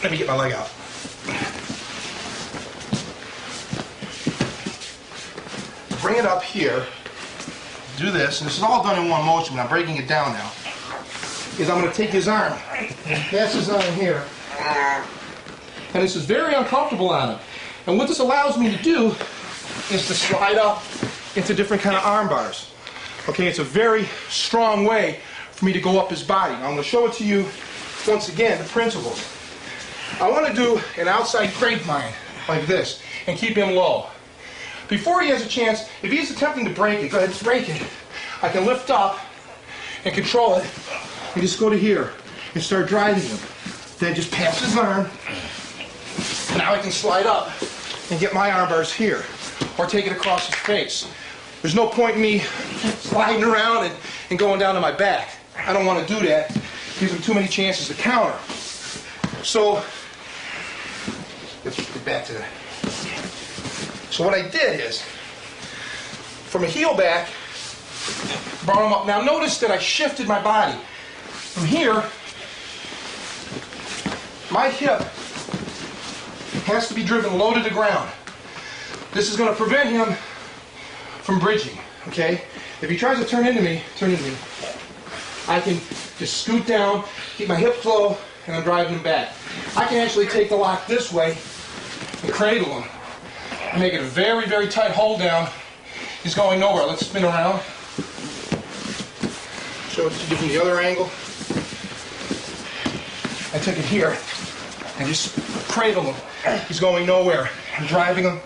Let 0.03 0.12
me 0.12 0.17
get 0.17 0.27
my 0.27 0.36
leg 0.36 0.53
out. 0.53 0.69
Bring 6.01 6.17
it 6.17 6.25
up 6.25 6.43
here. 6.43 6.86
Do 7.98 8.12
this, 8.12 8.39
and 8.39 8.50
this 8.50 8.58
is 8.58 8.63
all 8.63 8.84
done 8.84 9.03
in 9.03 9.10
one 9.10 9.25
motion, 9.25 9.55
but 9.55 9.63
I'm 9.63 9.69
breaking 9.69 9.98
it 9.98 10.08
down 10.08 10.34
now. 10.34 10.51
Is 11.60 11.69
I'm 11.69 11.81
going 11.81 11.91
to 11.91 11.98
take 11.98 12.12
his 12.12 12.27
arm 12.27 12.53
and 13.09 13.23
pass 13.23 13.69
on 13.69 13.81
here. 13.95 14.23
And 15.93 16.03
this 16.03 16.15
is 16.15 16.25
very 16.25 16.53
uncomfortable 16.53 17.09
on 17.09 17.29
him. 17.29 17.39
And 17.87 17.97
what 17.97 18.07
this 18.07 18.19
allows 18.19 18.57
me 18.57 18.75
to 18.75 18.83
do 18.83 19.07
is 19.91 20.07
to 20.07 20.13
slide 20.13 20.57
up 20.57 20.83
into 21.35 21.55
different 21.55 21.81
kind 21.81 21.95
of 21.95 22.03
arm 22.03 22.29
bars. 22.29 22.71
Okay, 23.27 23.47
it's 23.47 23.59
a 23.59 23.63
very 23.63 24.05
strong 24.29 24.85
way 24.85 25.19
for 25.51 25.65
me 25.65 25.73
to 25.73 25.81
go 25.81 25.99
up 25.99 26.11
his 26.11 26.21
body. 26.21 26.53
I'm 26.53 26.61
going 26.61 26.77
to 26.77 26.83
show 26.83 27.07
it 27.07 27.13
to 27.13 27.25
you 27.25 27.47
once 28.07 28.29
again, 28.29 28.61
the 28.61 28.69
principles. 28.69 29.27
I 30.21 30.29
want 30.29 30.47
to 30.47 30.53
do 30.53 30.79
an 30.97 31.07
outside 31.07 31.51
crank 31.53 31.85
mine 31.87 32.13
like 32.47 32.67
this 32.67 33.01
and 33.25 33.37
keep 33.37 33.55
him 33.55 33.75
low. 33.75 34.07
Before 34.87 35.21
he 35.21 35.29
has 35.29 35.43
a 35.43 35.49
chance, 35.49 35.81
if 36.03 36.11
he's 36.11 36.31
attempting 36.31 36.65
to 36.65 36.71
break 36.71 37.03
it, 37.03 37.11
go 37.11 37.17
ahead 37.17 37.35
break 37.43 37.69
it. 37.69 37.81
I 38.41 38.49
can 38.49 38.65
lift 38.65 38.89
up 38.89 39.19
and 40.05 40.13
control 40.13 40.55
it 40.55 40.65
and 41.33 41.41
just 41.41 41.59
go 41.59 41.69
to 41.69 41.77
here 41.77 42.11
and 42.53 42.63
start 42.63 42.88
driving 42.88 43.24
him. 43.24 43.38
Then 44.00 44.15
just 44.15 44.32
pass 44.32 44.60
his 44.62 44.77
arm. 44.77 45.08
Now 46.58 46.74
I 46.74 46.79
can 46.79 46.91
slide 46.91 47.25
up 47.25 47.51
and 48.12 48.20
get 48.20 48.34
my 48.34 48.51
arm 48.51 48.70
bars 48.70 48.91
here 48.91 49.24
or 49.77 49.86
take 49.86 50.06
it 50.06 50.12
across 50.12 50.48
his 50.48 50.56
face. 50.56 51.10
There's 51.62 51.75
no 51.75 51.88
point 51.88 52.15
in 52.15 52.22
me 52.22 52.39
sliding 52.39 53.44
around 53.44 53.86
and, 53.86 53.94
and 54.29 54.39
going 54.39 54.60
down 54.60 54.75
to 54.75 54.82
my 54.82 54.91
back. 54.91 55.36
I 55.58 55.74
don't 55.74 55.86
want 55.86 56.06
to 56.06 56.13
do 56.13 56.25
that. 56.27 56.50
Gives 57.00 57.13
him 57.13 57.22
too 57.22 57.34
many 57.34 57.48
chances 57.48 57.88
to 57.88 57.94
counter. 57.94 58.38
So, 59.44 59.84
let's 61.63 61.77
get 61.77 62.06
back 62.06 62.25
to 62.25 62.34
that. 62.34 62.50
So 64.10 64.25
what 64.25 64.34
I 64.34 64.48
did 64.50 64.79
is, 64.82 65.01
from 65.01 66.63
a 66.63 66.68
heel 66.68 66.96
back, 66.96 67.29
brought 68.65 68.86
him 68.86 68.91
up. 68.94 69.06
Now 69.06 69.22
notice 69.22 69.60
that 69.60 69.72
I 69.72 69.77
shifted 69.77 70.27
my 70.27 70.41
body. 70.41 70.77
From 71.27 71.65
here, 71.65 72.03
my 74.59 74.67
hip 74.67 74.99
has 76.67 76.89
to 76.89 76.93
be 76.93 77.01
driven 77.01 77.37
low 77.37 77.53
to 77.53 77.61
the 77.61 77.69
ground. 77.69 78.11
This 79.13 79.31
is 79.31 79.37
going 79.37 79.49
to 79.49 79.55
prevent 79.55 79.87
him 79.87 80.11
from 81.21 81.39
bridging, 81.39 81.77
okay? 82.09 82.41
If 82.81 82.89
he 82.89 82.97
tries 82.97 83.19
to 83.19 83.25
turn 83.25 83.47
into 83.47 83.61
me, 83.61 83.81
turn 83.95 84.11
into 84.11 84.23
me, 84.23 84.35
I 85.47 85.61
can 85.61 85.79
just 86.17 86.41
scoot 86.41 86.67
down, 86.67 87.05
keep 87.37 87.47
my 87.47 87.55
hips 87.55 87.85
low, 87.85 88.17
and 88.47 88.55
I'm 88.57 88.63
driving 88.63 88.95
him 88.95 89.01
back. 89.01 89.29
I 89.77 89.85
can 89.85 89.95
actually 89.99 90.27
take 90.27 90.49
the 90.49 90.57
lock 90.57 90.85
this 90.87 91.13
way 91.13 91.37
and 92.23 92.33
cradle 92.33 92.81
him 92.81 93.79
make 93.79 93.93
it 93.93 94.01
a 94.01 94.03
very, 94.03 94.45
very 94.45 94.67
tight 94.67 94.91
hold 94.91 95.19
down. 95.19 95.47
He's 96.21 96.35
going 96.35 96.59
nowhere. 96.59 96.85
Let's 96.85 97.05
spin 97.05 97.23
around. 97.23 97.61
Show 99.91 100.07
it 100.07 100.11
to 100.11 100.29
you 100.29 100.35
from 100.35 100.47
the 100.49 100.59
other 100.59 100.81
angle. 100.81 101.09
I 103.51 103.57
took 103.57 103.77
it 103.77 103.85
here 103.85 104.17
and 105.00 105.08
just 105.08 105.39
cradle 105.70 106.03
him. 106.03 106.60
He's 106.68 106.79
going 106.79 107.06
nowhere. 107.06 107.50
I'm 107.77 107.88
driving 107.88 108.25
him 108.25 108.39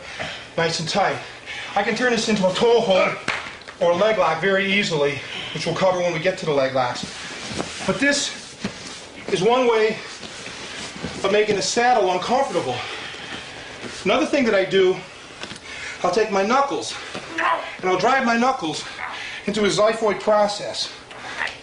nice 0.55 0.79
and 0.79 0.87
tight. 0.87 1.17
I 1.75 1.83
can 1.83 1.95
turn 1.95 2.11
this 2.11 2.29
into 2.29 2.47
a 2.47 2.53
toe 2.53 2.79
hold 2.81 3.17
or 3.81 3.91
a 3.91 3.95
leg 3.95 4.17
lock 4.19 4.39
very 4.39 4.71
easily, 4.71 5.19
which 5.53 5.65
we'll 5.65 5.75
cover 5.75 5.97
when 5.97 6.13
we 6.13 6.19
get 6.19 6.37
to 6.39 6.45
the 6.45 6.53
leg 6.53 6.73
locks. 6.73 7.03
But 7.87 7.99
this 7.99 8.55
is 9.31 9.41
one 9.41 9.67
way 9.67 9.97
of 11.23 11.31
making 11.31 11.55
the 11.55 11.61
saddle 11.61 12.11
uncomfortable. 12.11 12.75
Another 14.05 14.25
thing 14.25 14.45
that 14.45 14.53
I 14.53 14.65
do, 14.65 14.95
I'll 16.03 16.11
take 16.11 16.31
my 16.31 16.45
knuckles 16.45 16.95
and 17.81 17.89
I'll 17.89 17.97
drive 17.97 18.25
my 18.25 18.37
knuckles 18.37 18.83
into 19.45 19.65
a 19.65 19.67
xiphoid 19.67 20.19
process. 20.19 20.91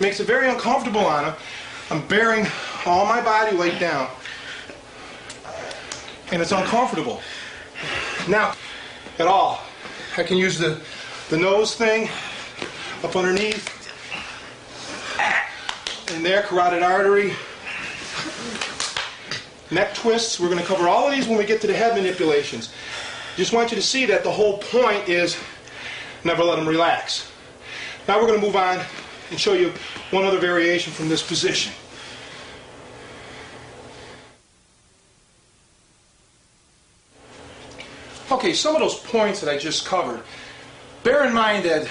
Makes 0.01 0.21
it 0.21 0.27
very 0.27 0.49
uncomfortable 0.49 1.05
on 1.05 1.27
him. 1.27 1.35
I'm 1.91 2.07
bearing 2.09 2.47
all 2.87 3.07
my 3.07 3.21
body 3.21 3.57
weight 3.57 3.79
down. 3.79 4.09
And 6.33 6.41
it's 6.41 6.53
uncomfortable. 6.53 7.21
Now, 8.29 8.55
at 9.19 9.27
all, 9.27 9.61
I 10.17 10.23
can 10.23 10.37
use 10.37 10.59
the, 10.59 10.81
the 11.29 11.37
nose 11.37 11.75
thing 11.75 12.09
up 13.03 13.17
underneath. 13.17 13.79
In 16.15 16.23
there, 16.23 16.43
carotid 16.43 16.83
artery. 16.83 17.33
Neck 19.71 19.95
twists. 19.95 20.39
We're 20.39 20.49
going 20.49 20.61
to 20.61 20.67
cover 20.67 20.89
all 20.89 21.07
of 21.09 21.13
these 21.13 21.27
when 21.27 21.39
we 21.39 21.45
get 21.45 21.61
to 21.63 21.67
the 21.67 21.75
head 21.75 21.95
manipulations. 21.97 22.73
Just 23.37 23.53
want 23.53 23.71
you 23.71 23.77
to 23.77 23.83
see 23.83 24.07
that 24.07 24.25
the 24.25 24.31
whole 24.31 24.59
point 24.59 25.09
is 25.09 25.37
never 26.25 26.45
let 26.45 26.57
them 26.57 26.69
relax. 26.69 27.31
Now 28.07 28.21
we're 28.21 28.27
going 28.27 28.41
to 28.41 28.47
move 28.47 28.57
on 28.57 28.81
and 29.31 29.39
show 29.39 29.53
you 29.53 29.73
one 30.11 30.25
other 30.25 30.39
variation 30.39 30.93
from 30.93 31.09
this 31.09 31.23
position. 31.27 31.73
Okay, 38.31 38.53
some 38.53 38.77
of 38.77 38.81
those 38.81 38.95
points 38.95 39.41
that 39.41 39.53
I 39.53 39.59
just 39.59 39.85
covered, 39.85 40.23
bear 41.03 41.25
in 41.25 41.35
mind 41.35 41.65
that 41.65 41.89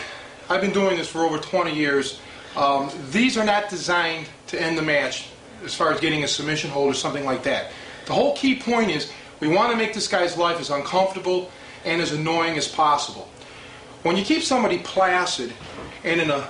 I've 0.50 0.62
been 0.62 0.72
doing 0.72 0.96
this 0.96 1.10
for 1.10 1.20
over 1.26 1.38
20 1.38 1.76
years. 1.76 2.22
Um, 2.56 2.90
these 3.12 3.38
are 3.38 3.44
not 3.44 3.70
designed 3.70 4.30
to 4.48 4.62
end 4.62 4.78
the 4.78 4.82
match 4.82 5.28
as 5.66 5.76
far 5.76 5.92
as 5.92 6.00
getting 6.00 6.24
a 6.24 6.30
submission 6.30 6.70
hold 6.70 6.90
or 6.90 6.94
something 6.94 7.26
like 7.26 7.44
that. 7.44 7.72
The 8.06 8.14
whole 8.14 8.38
key 8.38 8.58
point 8.58 8.90
is 8.90 9.12
we 9.42 9.50
want 9.50 9.72
to 9.74 9.78
make 9.78 9.94
this 9.94 10.08
guy's 10.08 10.38
life 10.38 10.62
as 10.62 10.70
uncomfortable 10.70 11.52
and 11.84 12.02
as 12.02 12.14
annoying 12.14 12.58
as 12.58 12.70
possible. 12.70 13.28
When 14.04 14.16
you 14.16 14.24
keep 14.24 14.42
somebody 14.42 14.78
placid 14.78 15.52
and 16.06 16.22
in 16.22 16.32
a 16.32 16.48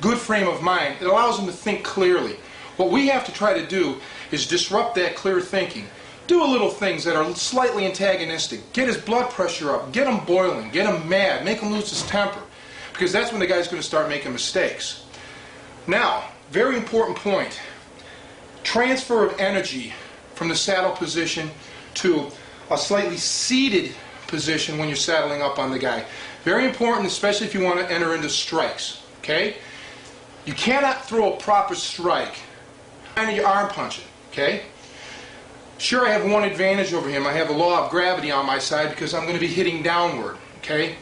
good 0.00 0.16
frame 0.16 0.48
of 0.48 0.62
mind, 0.62 0.96
it 1.02 1.06
allows 1.06 1.36
them 1.36 1.44
to 1.44 1.52
think 1.52 1.84
clearly. 1.84 2.36
What 2.78 2.90
we 2.90 3.08
have 3.08 3.26
to 3.26 3.32
try 3.32 3.52
to 3.52 3.66
do 3.66 4.00
is 4.30 4.46
disrupt 4.46 4.94
that 4.94 5.14
clear 5.14 5.42
thinking. 5.42 5.86
Do 6.26 6.44
little 6.44 6.70
things 6.70 7.04
that 7.04 7.14
are 7.16 7.34
slightly 7.34 7.86
antagonistic. 7.86 8.72
Get 8.72 8.88
his 8.88 8.96
blood 8.96 9.30
pressure 9.30 9.74
up. 9.74 9.92
Get 9.92 10.08
him 10.08 10.24
boiling. 10.24 10.70
Get 10.70 10.92
him 10.92 11.08
mad. 11.08 11.44
Make 11.44 11.60
him 11.60 11.72
lose 11.72 11.90
his 11.90 12.02
temper. 12.04 12.40
Because 12.92 13.12
that's 13.12 13.30
when 13.30 13.40
the 13.40 13.46
guy's 13.46 13.68
going 13.68 13.80
to 13.80 13.86
start 13.86 14.08
making 14.08 14.32
mistakes. 14.32 15.04
Now, 15.86 16.24
very 16.50 16.76
important 16.76 17.18
point. 17.18 17.60
Transfer 18.64 19.24
of 19.24 19.38
energy 19.38 19.92
from 20.34 20.48
the 20.48 20.56
saddle 20.56 20.92
position 20.92 21.50
to 21.94 22.30
a 22.70 22.76
slightly 22.76 23.16
seated 23.16 23.94
position 24.26 24.78
when 24.78 24.88
you're 24.88 24.96
saddling 24.96 25.42
up 25.42 25.58
on 25.58 25.70
the 25.70 25.78
guy. 25.78 26.04
Very 26.44 26.64
important, 26.64 27.06
especially 27.06 27.46
if 27.46 27.54
you 27.54 27.62
want 27.62 27.78
to 27.78 27.90
enter 27.90 28.14
into 28.14 28.28
strikes. 28.28 29.02
Okay? 29.18 29.56
You 30.44 30.54
cannot 30.54 31.06
throw 31.06 31.34
a 31.34 31.36
proper 31.36 31.74
strike 31.74 32.36
and 33.16 33.34
your 33.36 33.46
arm 33.46 33.68
punching. 33.68 34.04
Okay? 34.30 34.62
Sure, 35.78 36.06
I 36.06 36.10
have 36.10 36.24
one 36.30 36.42
advantage 36.44 36.92
over 36.94 37.08
him. 37.08 37.26
I 37.26 37.32
have 37.32 37.50
a 37.50 37.52
law 37.52 37.84
of 37.84 37.90
gravity 37.90 38.30
on 38.30 38.46
my 38.46 38.58
side 38.58 38.90
because 38.90 39.12
I'm 39.12 39.22
going 39.22 39.34
to 39.34 39.40
be 39.40 39.46
hitting 39.46 39.82
downward, 39.82 40.38
okay? 40.58 40.96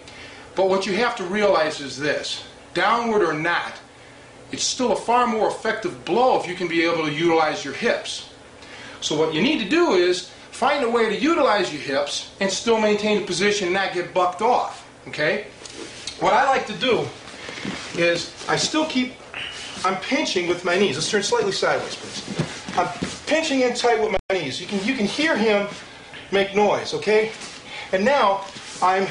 But 0.56 0.68
what 0.68 0.86
you 0.86 0.94
have 0.94 1.14
to 1.16 1.24
realize 1.24 1.80
is 1.80 1.98
this. 1.98 2.44
Downward 2.74 3.22
or 3.22 3.32
not, 3.34 3.72
it's 4.50 4.64
still 4.64 4.92
a 4.92 4.96
far 4.96 5.26
more 5.26 5.48
effective 5.48 6.04
blow 6.04 6.40
if 6.40 6.48
you 6.48 6.54
can 6.54 6.68
be 6.68 6.82
able 6.82 7.04
to 7.04 7.12
utilize 7.12 7.64
your 7.64 7.74
hips. 7.74 8.30
So 9.00 9.16
what 9.16 9.32
you 9.32 9.42
need 9.42 9.62
to 9.62 9.68
do 9.68 9.92
is 9.92 10.30
find 10.50 10.84
a 10.84 10.90
way 10.90 11.08
to 11.08 11.20
utilize 11.20 11.72
your 11.72 11.82
hips 11.82 12.32
and 12.40 12.50
still 12.50 12.80
maintain 12.80 13.20
the 13.20 13.26
position 13.26 13.68
and 13.68 13.74
not 13.74 13.92
get 13.92 14.12
bucked 14.12 14.42
off. 14.42 14.88
Okay? 15.08 15.46
What 16.20 16.32
I 16.32 16.48
like 16.48 16.66
to 16.66 16.72
do 16.74 17.06
is 17.96 18.34
I 18.48 18.56
still 18.56 18.86
keep, 18.86 19.14
I'm 19.84 20.00
pinching 20.00 20.48
with 20.48 20.64
my 20.64 20.76
knees. 20.76 20.96
Let's 20.96 21.10
turn 21.10 21.22
slightly 21.22 21.52
sideways, 21.52 21.94
please. 21.94 22.78
I'm 22.78 22.88
pinching 23.26 23.60
in 23.60 23.74
tight 23.74 24.00
with 24.00 24.12
my 24.12 24.18
knees. 24.36 24.60
You 24.60 24.66
can, 24.66 24.84
you 24.84 24.94
can 24.94 25.06
hear 25.06 25.36
him 25.36 25.66
make 26.30 26.54
noise, 26.54 26.94
okay? 26.94 27.32
And 27.92 28.04
now 28.04 28.44
I'm, 28.82 29.06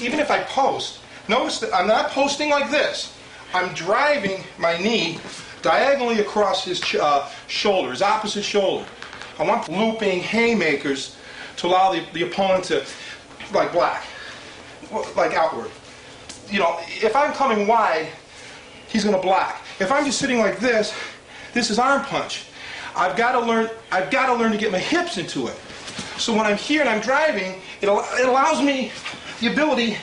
even 0.00 0.20
if 0.20 0.30
I 0.30 0.42
post, 0.44 1.00
notice 1.28 1.60
that 1.60 1.74
I'm 1.74 1.86
not 1.86 2.10
posting 2.10 2.50
like 2.50 2.70
this. 2.70 3.16
I'm 3.54 3.72
driving 3.74 4.44
my 4.58 4.76
knee 4.78 5.18
diagonally 5.62 6.20
across 6.20 6.64
his 6.64 6.82
uh, 6.94 7.28
shoulder, 7.48 7.90
his 7.90 8.02
opposite 8.02 8.44
shoulder. 8.44 8.84
I 9.38 9.44
want 9.44 9.68
looping 9.68 10.20
haymakers 10.20 11.16
to 11.56 11.66
allow 11.66 11.92
the, 11.92 12.04
the 12.12 12.22
opponent 12.22 12.64
to, 12.64 12.84
like 13.52 13.72
black, 13.72 14.04
like 15.16 15.32
outward. 15.32 15.70
You 16.50 16.60
know, 16.60 16.78
if 16.86 17.16
I'm 17.16 17.32
coming 17.32 17.66
wide, 17.66 18.08
he's 18.88 19.04
going 19.04 19.16
to 19.16 19.22
block. 19.22 19.62
If 19.80 19.90
I'm 19.90 20.04
just 20.04 20.18
sitting 20.18 20.38
like 20.38 20.58
this, 20.58 20.94
this 21.52 21.70
is 21.70 21.78
arm 21.78 22.02
punch. 22.02 22.46
I've 22.96 23.16
got 23.16 23.32
to 23.32 23.40
learn. 23.40 23.68
I've 23.92 24.10
got 24.10 24.26
to 24.26 24.34
learn 24.34 24.52
to 24.52 24.58
get 24.58 24.72
my 24.72 24.78
hips 24.78 25.18
into 25.18 25.48
it. 25.48 25.56
So 26.16 26.34
when 26.34 26.46
I'm 26.46 26.56
here 26.56 26.80
and 26.80 26.88
I'm 26.88 27.00
driving, 27.00 27.60
it, 27.82 27.88
it 27.88 28.28
allows 28.28 28.62
me 28.62 28.90
the 29.40 29.52
ability 29.52 29.98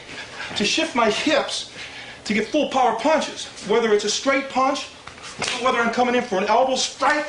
to 0.55 0.63
shift 0.63 0.95
my 0.95 1.09
hips 1.09 1.73
to 2.25 2.33
get 2.33 2.47
full 2.47 2.69
power 2.69 2.95
punches. 2.99 3.47
Whether 3.67 3.93
it's 3.93 4.05
a 4.05 4.09
straight 4.09 4.47
punch, 4.49 4.85
whether 5.61 5.79
I'm 5.79 5.91
coming 5.91 6.13
in 6.13 6.23
for 6.23 6.37
an 6.37 6.45
elbow 6.45 6.75
strike, 6.75 7.25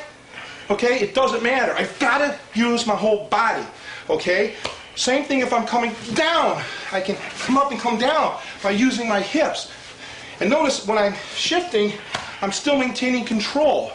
okay, 0.68 1.00
it 1.00 1.14
doesn't 1.14 1.42
matter. 1.42 1.73
I've 1.73 1.99
got 1.99 2.18
to 2.18 2.38
use 2.54 2.87
my 2.87 2.94
whole 2.94 3.26
body, 3.28 3.64
okay? 4.11 4.54
Same 4.97 5.25
thing 5.25 5.40
if 5.40 5.52
I'm 5.52 5.66
coming 5.66 5.94
down. 6.12 6.62
I 6.92 7.00
can 7.00 7.16
come 7.40 7.56
up 7.56 7.73
and 7.73 7.80
come 7.80 7.99
down 7.99 8.38
by 8.62 8.71
using 8.71 9.09
my 9.09 9.21
hips. 9.21 9.73
And 10.40 10.50
notice 10.50 10.87
when 10.87 10.99
I'm 10.99 11.14
shifting, 11.35 11.92
I'm 12.42 12.52
still 12.52 12.76
maintaining 12.76 13.25
control. 13.25 13.92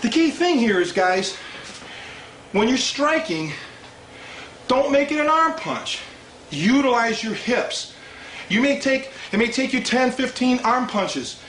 The 0.00 0.08
key 0.08 0.30
thing 0.30 0.58
here 0.58 0.80
is, 0.80 0.92
guys, 0.92 1.36
when 2.52 2.68
you're 2.68 2.78
striking, 2.78 3.52
don't 4.68 4.92
make 4.92 5.10
it 5.10 5.20
an 5.20 5.26
arm 5.26 5.54
punch. 5.54 6.00
Utilize 6.50 7.22
your 7.22 7.34
hips. 7.34 7.94
You 8.48 8.60
may 8.60 8.78
take, 8.78 9.10
it 9.32 9.38
may 9.38 9.48
take 9.48 9.72
you 9.72 9.82
10, 9.82 10.12
15 10.12 10.60
arm 10.60 10.86
punches. 10.86 11.40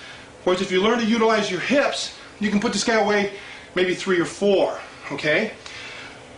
Whereas 0.44 0.62
if 0.62 0.72
you 0.72 0.82
learn 0.82 0.98
to 1.00 1.06
utilize 1.06 1.52
your 1.52 1.60
hips, 1.60 2.18
you 2.40 2.50
can 2.50 2.60
put 2.60 2.74
this 2.74 2.84
guy 2.84 2.96
away 2.96 3.34
maybe 3.76 3.94
three 3.94 4.20
or 4.20 4.26
four, 4.26 4.80
okay? 5.12 5.52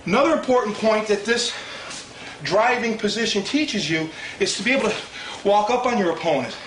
Another 0.06 0.34
important 0.34 0.76
point 0.76 1.08
that 1.08 1.24
this 1.24 1.54
driving 2.44 2.98
position 2.98 3.44
teaches 3.44 3.90
you 3.90 4.10
is 4.40 4.58
to 4.58 4.64
be 4.64 4.72
able 4.72 4.90
to 4.90 4.96
walk 5.46 5.70
up 5.70 5.86
on 5.86 5.98
your 5.98 6.12
opponent. 6.12 6.58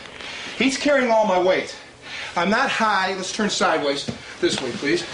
He's 0.57 0.79
carrying 0.79 1.11
all 1.11 1.27
my 1.27 1.39
weight. 1.39 1.77
I'm 2.37 2.51
not 2.51 2.71
high. 2.71 3.15
Let's 3.15 3.33
turn 3.33 3.51
sideways. 3.51 4.09
This 4.41 4.61
way, 4.61 4.73
please. 4.73 5.05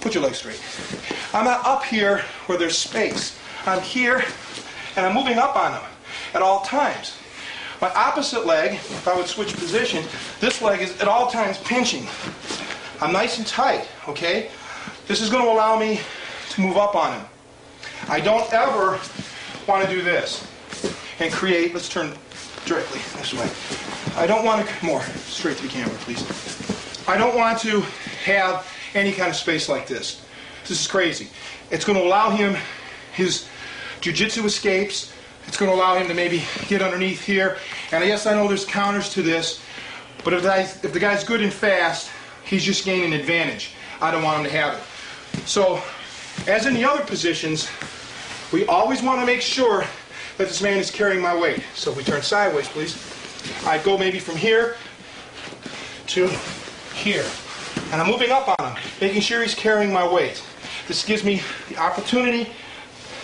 Put 0.00 0.14
your 0.14 0.24
legs 0.24 0.38
straight. 0.38 0.60
I'm 1.34 1.44
not 1.44 1.64
up 1.66 1.84
here 1.84 2.18
where 2.46 2.56
there's 2.56 2.76
space. 2.76 3.38
I'm 3.66 3.80
here, 3.82 4.24
and 4.96 5.04
I'm 5.04 5.14
moving 5.14 5.38
up 5.38 5.56
on 5.56 5.72
him 5.72 5.82
at 6.34 6.42
all 6.42 6.62
times. 6.62 7.16
My 7.80 7.92
opposite 7.94 8.46
leg, 8.46 8.74
if 8.74 9.08
I 9.08 9.16
would 9.16 9.26
switch 9.26 9.54
position, 9.54 10.04
this 10.40 10.60
leg 10.62 10.80
is 10.80 10.98
at 11.00 11.08
all 11.08 11.30
times 11.30 11.58
pinching. 11.58 12.06
I'm 13.00 13.12
nice 13.12 13.38
and 13.38 13.46
tight, 13.46 13.88
okay? 14.08 14.50
This 15.06 15.20
is 15.20 15.30
going 15.30 15.44
to 15.44 15.50
allow 15.50 15.78
me 15.78 16.00
to 16.50 16.60
move 16.60 16.76
up 16.76 16.94
on 16.94 17.18
him. 17.18 17.26
I 18.08 18.20
don't 18.20 18.50
ever 18.52 19.00
want 19.66 19.86
to 19.86 19.90
do 19.94 20.02
this 20.02 20.46
and 21.20 21.32
create, 21.32 21.74
let's 21.74 21.88
turn 21.88 22.12
directly 22.64 23.00
this 23.18 23.34
way. 23.34 23.50
I 24.20 24.26
don't 24.26 24.44
want 24.44 24.66
to, 24.66 24.84
more, 24.84 25.02
straight 25.02 25.56
to 25.58 25.62
the 25.62 25.68
camera, 25.68 25.94
please. 26.00 26.24
I 27.08 27.16
don't 27.16 27.36
want 27.36 27.58
to 27.60 27.80
have 28.24 28.66
any 28.94 29.12
kind 29.12 29.30
of 29.30 29.36
space 29.36 29.68
like 29.68 29.86
this. 29.86 30.22
This 30.62 30.80
is 30.82 30.86
crazy. 30.86 31.28
It's 31.70 31.84
going 31.84 31.98
to 31.98 32.04
allow 32.04 32.30
him 32.30 32.56
his 33.12 33.46
jujitsu 34.00 34.44
escapes. 34.44 35.12
It's 35.46 35.56
going 35.56 35.70
to 35.70 35.76
allow 35.76 35.96
him 35.96 36.06
to 36.08 36.14
maybe 36.14 36.42
get 36.68 36.82
underneath 36.82 37.22
here. 37.22 37.56
And 37.92 38.04
yes, 38.04 38.26
I 38.26 38.34
know 38.34 38.46
there's 38.46 38.64
counters 38.64 39.10
to 39.10 39.22
this, 39.22 39.60
but 40.24 40.32
if, 40.32 40.84
if 40.84 40.92
the 40.92 41.00
guy's 41.00 41.24
good 41.24 41.42
and 41.42 41.52
fast, 41.52 42.10
he's 42.44 42.64
just 42.64 42.84
gaining 42.84 43.12
advantage. 43.12 43.74
I 44.00 44.10
don't 44.10 44.22
want 44.22 44.38
him 44.38 44.44
to 44.44 44.50
have 44.50 44.74
it. 44.74 45.48
So, 45.48 45.82
as 46.46 46.66
in 46.66 46.74
the 46.74 46.84
other 46.84 47.04
positions, 47.04 47.68
we 48.52 48.66
always 48.66 49.02
want 49.02 49.20
to 49.20 49.26
make 49.26 49.40
sure 49.40 49.84
that 50.38 50.48
this 50.48 50.62
man 50.62 50.78
is 50.78 50.90
carrying 50.90 51.20
my 51.20 51.38
weight. 51.38 51.62
So 51.74 51.90
if 51.90 51.96
we 51.96 52.02
turn 52.02 52.22
sideways, 52.22 52.68
please. 52.68 52.96
I 53.66 53.78
go 53.78 53.96
maybe 53.98 54.18
from 54.18 54.36
here 54.36 54.76
to 56.08 56.28
here. 56.94 57.26
And 57.92 58.00
I'm 58.00 58.10
moving 58.10 58.30
up 58.30 58.48
on 58.58 58.72
him, 58.72 58.82
making 59.00 59.20
sure 59.22 59.42
he's 59.42 59.54
carrying 59.54 59.92
my 59.92 60.06
weight. 60.06 60.42
This 60.86 61.04
gives 61.04 61.24
me 61.24 61.42
the 61.68 61.76
opportunity, 61.76 62.50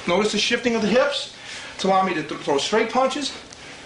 notice 0.06 0.32
the 0.32 0.38
shifting 0.38 0.74
of 0.74 0.82
the 0.82 0.88
hips, 0.88 1.36
to 1.78 1.88
allow 1.88 2.02
me 2.04 2.14
to 2.14 2.22
th 2.22 2.40
throw 2.40 2.58
straight 2.58 2.90
punches 2.90 3.32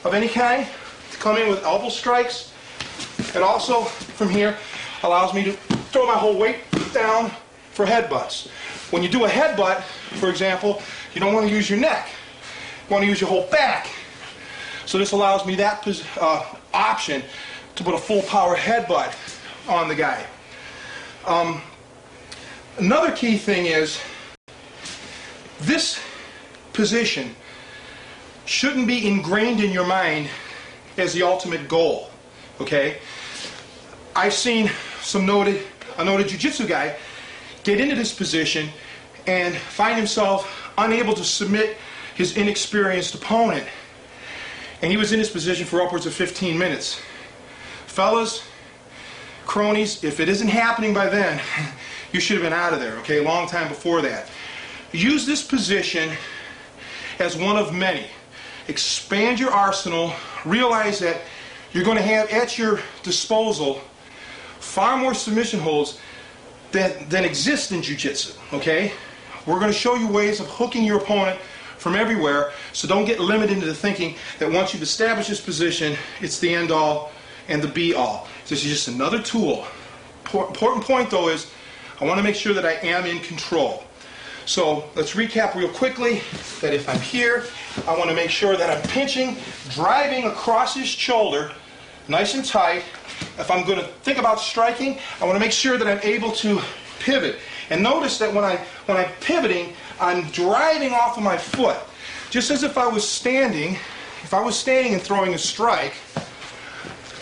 of 0.04 0.14
any 0.14 0.28
kind, 0.28 0.66
to 1.12 1.18
come 1.18 1.36
in 1.36 1.48
with 1.48 1.62
elbow 1.64 1.88
strikes, 1.88 2.52
and 3.34 3.42
also 3.44 3.82
from 3.82 4.28
here 4.28 4.56
allows 5.02 5.34
me 5.34 5.44
to 5.44 5.52
throw 5.92 6.06
my 6.06 6.14
whole 6.14 6.38
weight 6.38 6.58
down 6.92 7.30
for 7.72 7.84
headbutts. 7.86 8.48
When 8.90 9.02
you 9.02 9.08
do 9.08 9.24
a 9.24 9.28
headbutt, 9.28 9.82
for 10.20 10.30
example, 10.30 10.82
you 11.14 11.20
don't 11.20 11.34
want 11.34 11.48
to 11.48 11.54
use 11.54 11.68
your 11.70 11.78
neck. 11.78 12.08
You 12.88 12.94
want 12.94 13.02
to 13.04 13.08
use 13.08 13.20
your 13.20 13.30
whole 13.30 13.46
back. 13.50 13.88
So 14.86 14.98
this 14.98 15.12
allows 15.12 15.46
me 15.46 15.54
that 15.56 15.86
uh, 16.20 16.44
option 16.74 17.22
to 17.76 17.84
put 17.84 17.94
a 17.94 17.98
full 17.98 18.22
power 18.22 18.56
headbutt 18.56 19.14
on 19.68 19.88
the 19.88 19.94
guy. 19.94 20.26
Um, 21.26 21.60
another 22.78 23.12
key 23.12 23.36
thing 23.36 23.66
is 23.66 24.00
this 25.60 26.00
position 26.72 27.34
shouldn't 28.46 28.86
be 28.86 29.06
ingrained 29.06 29.60
in 29.60 29.70
your 29.70 29.86
mind 29.86 30.28
as 30.96 31.12
the 31.12 31.22
ultimate 31.22 31.68
goal. 31.68 32.10
Okay? 32.60 32.98
I've 34.16 34.34
seen 34.34 34.70
some 35.02 35.26
noted 35.26 35.66
a 35.98 36.04
noted 36.04 36.28
jiu-jitsu 36.28 36.66
guy 36.66 36.96
get 37.62 37.80
into 37.80 37.94
this 37.94 38.14
position 38.14 38.70
and 39.26 39.54
find 39.54 39.96
himself 39.96 40.72
unable 40.78 41.12
to 41.14 41.24
submit 41.24 41.76
his 42.14 42.36
inexperienced 42.36 43.14
opponent. 43.14 43.66
And 44.82 44.90
he 44.90 44.96
was 44.96 45.12
in 45.12 45.18
this 45.18 45.30
position 45.30 45.66
for 45.66 45.82
upwards 45.82 46.06
of 46.06 46.14
15 46.14 46.56
minutes. 46.56 47.00
Fellas, 47.86 48.42
cronies, 49.50 50.04
if 50.04 50.20
it 50.20 50.28
isn't 50.28 50.46
happening 50.46 50.94
by 50.94 51.08
then, 51.08 51.40
you 52.12 52.20
should 52.20 52.36
have 52.36 52.44
been 52.44 52.52
out 52.52 52.72
of 52.72 52.78
there, 52.78 52.96
okay, 52.98 53.18
a 53.18 53.22
long 53.22 53.48
time 53.48 53.66
before 53.66 54.00
that. 54.00 54.28
Use 54.92 55.26
this 55.26 55.42
position 55.42 56.16
as 57.18 57.36
one 57.36 57.56
of 57.56 57.74
many. 57.74 58.06
Expand 58.68 59.40
your 59.40 59.50
arsenal. 59.50 60.12
Realize 60.44 61.00
that 61.00 61.22
you're 61.72 61.82
going 61.82 61.96
to 61.96 62.02
have 62.02 62.30
at 62.30 62.58
your 62.58 62.78
disposal 63.02 63.80
far 64.60 64.96
more 64.96 65.14
submission 65.14 65.58
holds 65.58 65.98
than, 66.70 67.08
than 67.08 67.24
exist 67.24 67.72
in 67.72 67.82
jiu-jitsu, 67.82 68.32
okay? 68.52 68.92
We're 69.46 69.58
going 69.58 69.72
to 69.72 69.76
show 69.76 69.96
you 69.96 70.06
ways 70.06 70.38
of 70.38 70.46
hooking 70.46 70.84
your 70.84 70.98
opponent 70.98 71.40
from 71.76 71.96
everywhere, 71.96 72.52
so 72.72 72.86
don't 72.86 73.04
get 73.04 73.18
limited 73.18 73.54
into 73.54 73.74
thinking 73.74 74.14
that 74.38 74.52
once 74.52 74.72
you've 74.72 74.82
established 74.84 75.28
this 75.28 75.40
position, 75.40 75.96
it's 76.20 76.38
the 76.38 76.54
end 76.54 76.70
all 76.70 77.10
and 77.48 77.60
the 77.60 77.68
be 77.68 77.94
all. 77.94 78.28
This 78.50 78.64
is 78.64 78.72
just 78.72 78.88
another 78.88 79.22
tool. 79.22 79.64
Important 80.34 80.84
point 80.84 81.08
though 81.08 81.28
is 81.28 81.52
I 82.00 82.04
want 82.04 82.18
to 82.18 82.24
make 82.24 82.34
sure 82.34 82.52
that 82.52 82.66
I 82.66 82.72
am 82.84 83.06
in 83.06 83.20
control. 83.20 83.84
So 84.44 84.90
let's 84.96 85.12
recap 85.12 85.54
real 85.54 85.68
quickly 85.68 86.22
that 86.60 86.74
if 86.74 86.88
I'm 86.88 86.98
here, 86.98 87.44
I 87.86 87.96
want 87.96 88.10
to 88.10 88.16
make 88.16 88.28
sure 88.28 88.56
that 88.56 88.68
I'm 88.68 88.82
pinching, 88.90 89.36
driving 89.68 90.24
across 90.24 90.74
his 90.74 90.88
shoulder, 90.88 91.52
nice 92.08 92.34
and 92.34 92.44
tight. 92.44 92.82
If 93.38 93.52
I'm 93.52 93.64
going 93.64 93.78
to 93.78 93.86
think 94.02 94.18
about 94.18 94.40
striking, 94.40 94.98
I 95.20 95.26
want 95.26 95.36
to 95.36 95.40
make 95.40 95.52
sure 95.52 95.78
that 95.78 95.86
I'm 95.86 96.00
able 96.02 96.32
to 96.32 96.60
pivot. 96.98 97.36
And 97.70 97.80
notice 97.80 98.18
that 98.18 98.34
when, 98.34 98.42
I, 98.42 98.56
when 98.86 98.96
I'm 98.96 99.12
pivoting, 99.20 99.74
I'm 100.00 100.28
driving 100.30 100.92
off 100.92 101.16
of 101.16 101.22
my 101.22 101.38
foot. 101.38 101.76
Just 102.30 102.50
as 102.50 102.64
if 102.64 102.76
I 102.76 102.88
was 102.88 103.08
standing, 103.08 103.74
if 104.24 104.34
I 104.34 104.42
was 104.42 104.58
standing 104.58 104.94
and 104.94 105.00
throwing 105.00 105.34
a 105.34 105.38
strike, 105.38 105.94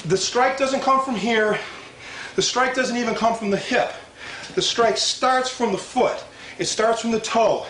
the 0.09 0.16
strike 0.16 0.57
doesn't 0.57 0.81
come 0.81 1.05
from 1.05 1.14
here. 1.14 1.59
The 2.35 2.40
strike 2.42 2.75
doesn't 2.75 2.97
even 2.97 3.14
come 3.14 3.35
from 3.35 3.51
the 3.51 3.59
hip. 3.59 3.92
The 4.55 4.62
strike 4.62 4.97
starts 4.97 5.51
from 5.51 5.73
the 5.73 5.79
foot. 5.79 6.25
It 6.59 6.64
starts 6.64 7.03
from 7.03 7.11
the 7.11 7.21
toe. 7.21 7.66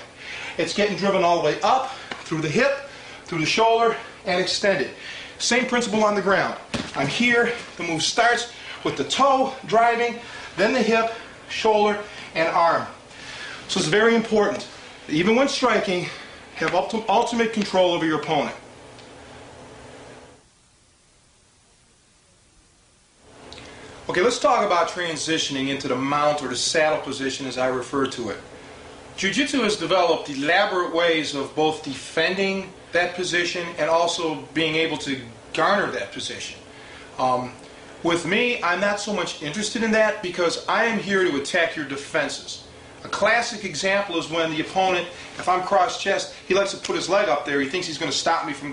It's 0.57 0.73
getting 0.73 0.97
driven 0.97 1.25
all 1.25 1.39
the 1.39 1.45
way 1.45 1.61
up, 1.63 1.91
through 2.23 2.43
the 2.43 2.49
hip, 2.49 2.89
through 3.25 3.41
the 3.41 3.47
shoulder, 3.47 3.97
and 4.25 4.41
extended. 4.41 4.91
Same 5.39 5.67
principle 5.67 6.05
on 6.05 6.15
the 6.15 6.23
ground. 6.23 6.57
I'm 6.95 7.09
here, 7.09 7.53
the 7.77 7.83
move 7.83 8.03
starts 8.03 8.53
with 8.85 8.97
the 8.97 9.05
toe 9.05 9.55
driving, 9.67 10.21
then 10.57 10.73
the 10.73 10.83
hip, 10.83 11.13
shoulder, 11.49 11.99
and 12.35 12.49
arm. 12.49 12.87
So 13.67 13.81
it's 13.81 13.89
very 13.89 14.15
important. 14.15 14.67
even 15.09 15.35
when 15.35 15.49
striking, 15.49 16.07
have 16.55 16.75
ultimate 16.75 17.53
control 17.53 17.93
over 17.93 18.05
your 18.05 18.21
opponent. 18.21 18.55
Okay, 24.09 24.23
let's 24.23 24.39
talk 24.39 24.65
about 24.65 24.89
transitioning 24.89 25.69
into 25.69 25.87
the 25.87 25.95
mount 25.95 26.43
or 26.43 26.49
the 26.49 26.57
saddle 26.57 26.99
position 27.03 27.47
as 27.47 27.59
I 27.59 27.67
refer 27.67 28.07
to 28.07 28.31
it. 28.31 28.39
Jiu-Jitsu 29.19 29.61
has 29.61 29.77
developed 29.77 30.31
elaborate 30.31 30.95
ways 30.95 31.35
of 31.35 31.55
both 31.55 31.83
defending 31.85 32.73
that 32.93 33.15
position 33.17 33.67
and 33.77 33.91
also 33.91 34.37
being 34.55 34.77
able 34.77 34.97
to 34.99 35.21
garner 35.53 35.91
that 35.91 36.13
position. 36.13 36.59
Um, 37.19 37.53
with 38.03 38.25
me, 38.25 38.63
I'm 38.63 38.81
not 38.81 38.99
so 38.99 39.13
much 39.13 39.43
interested 39.43 39.83
in 39.83 39.91
that 39.91 40.23
because 40.23 40.67
I 40.67 40.87
am 40.87 40.99
here 40.99 41.23
to 41.25 41.37
attack 41.37 41.77
your 41.77 41.85
defenses. 41.85 42.65
A 43.05 43.09
classic 43.09 43.65
example 43.67 44.19
is 44.19 44.31
when 44.31 44.51
the 44.51 44.63
opponent, 44.63 45.07
if 45.39 45.51
I'm 45.51 45.63
cross 45.65 46.03
chest, 46.03 46.35
he 46.47 46.55
likes 46.55 46.73
to 46.73 46.79
put 46.79 46.97
his 46.97 47.09
leg 47.09 47.29
up 47.29 47.45
there. 47.45 47.61
He 47.61 47.69
thinks 47.69 47.87
he's 47.87 47.99
going 47.99 48.11
to 48.11 48.17
stop 48.17 48.47
me 48.47 48.55
from 48.55 48.67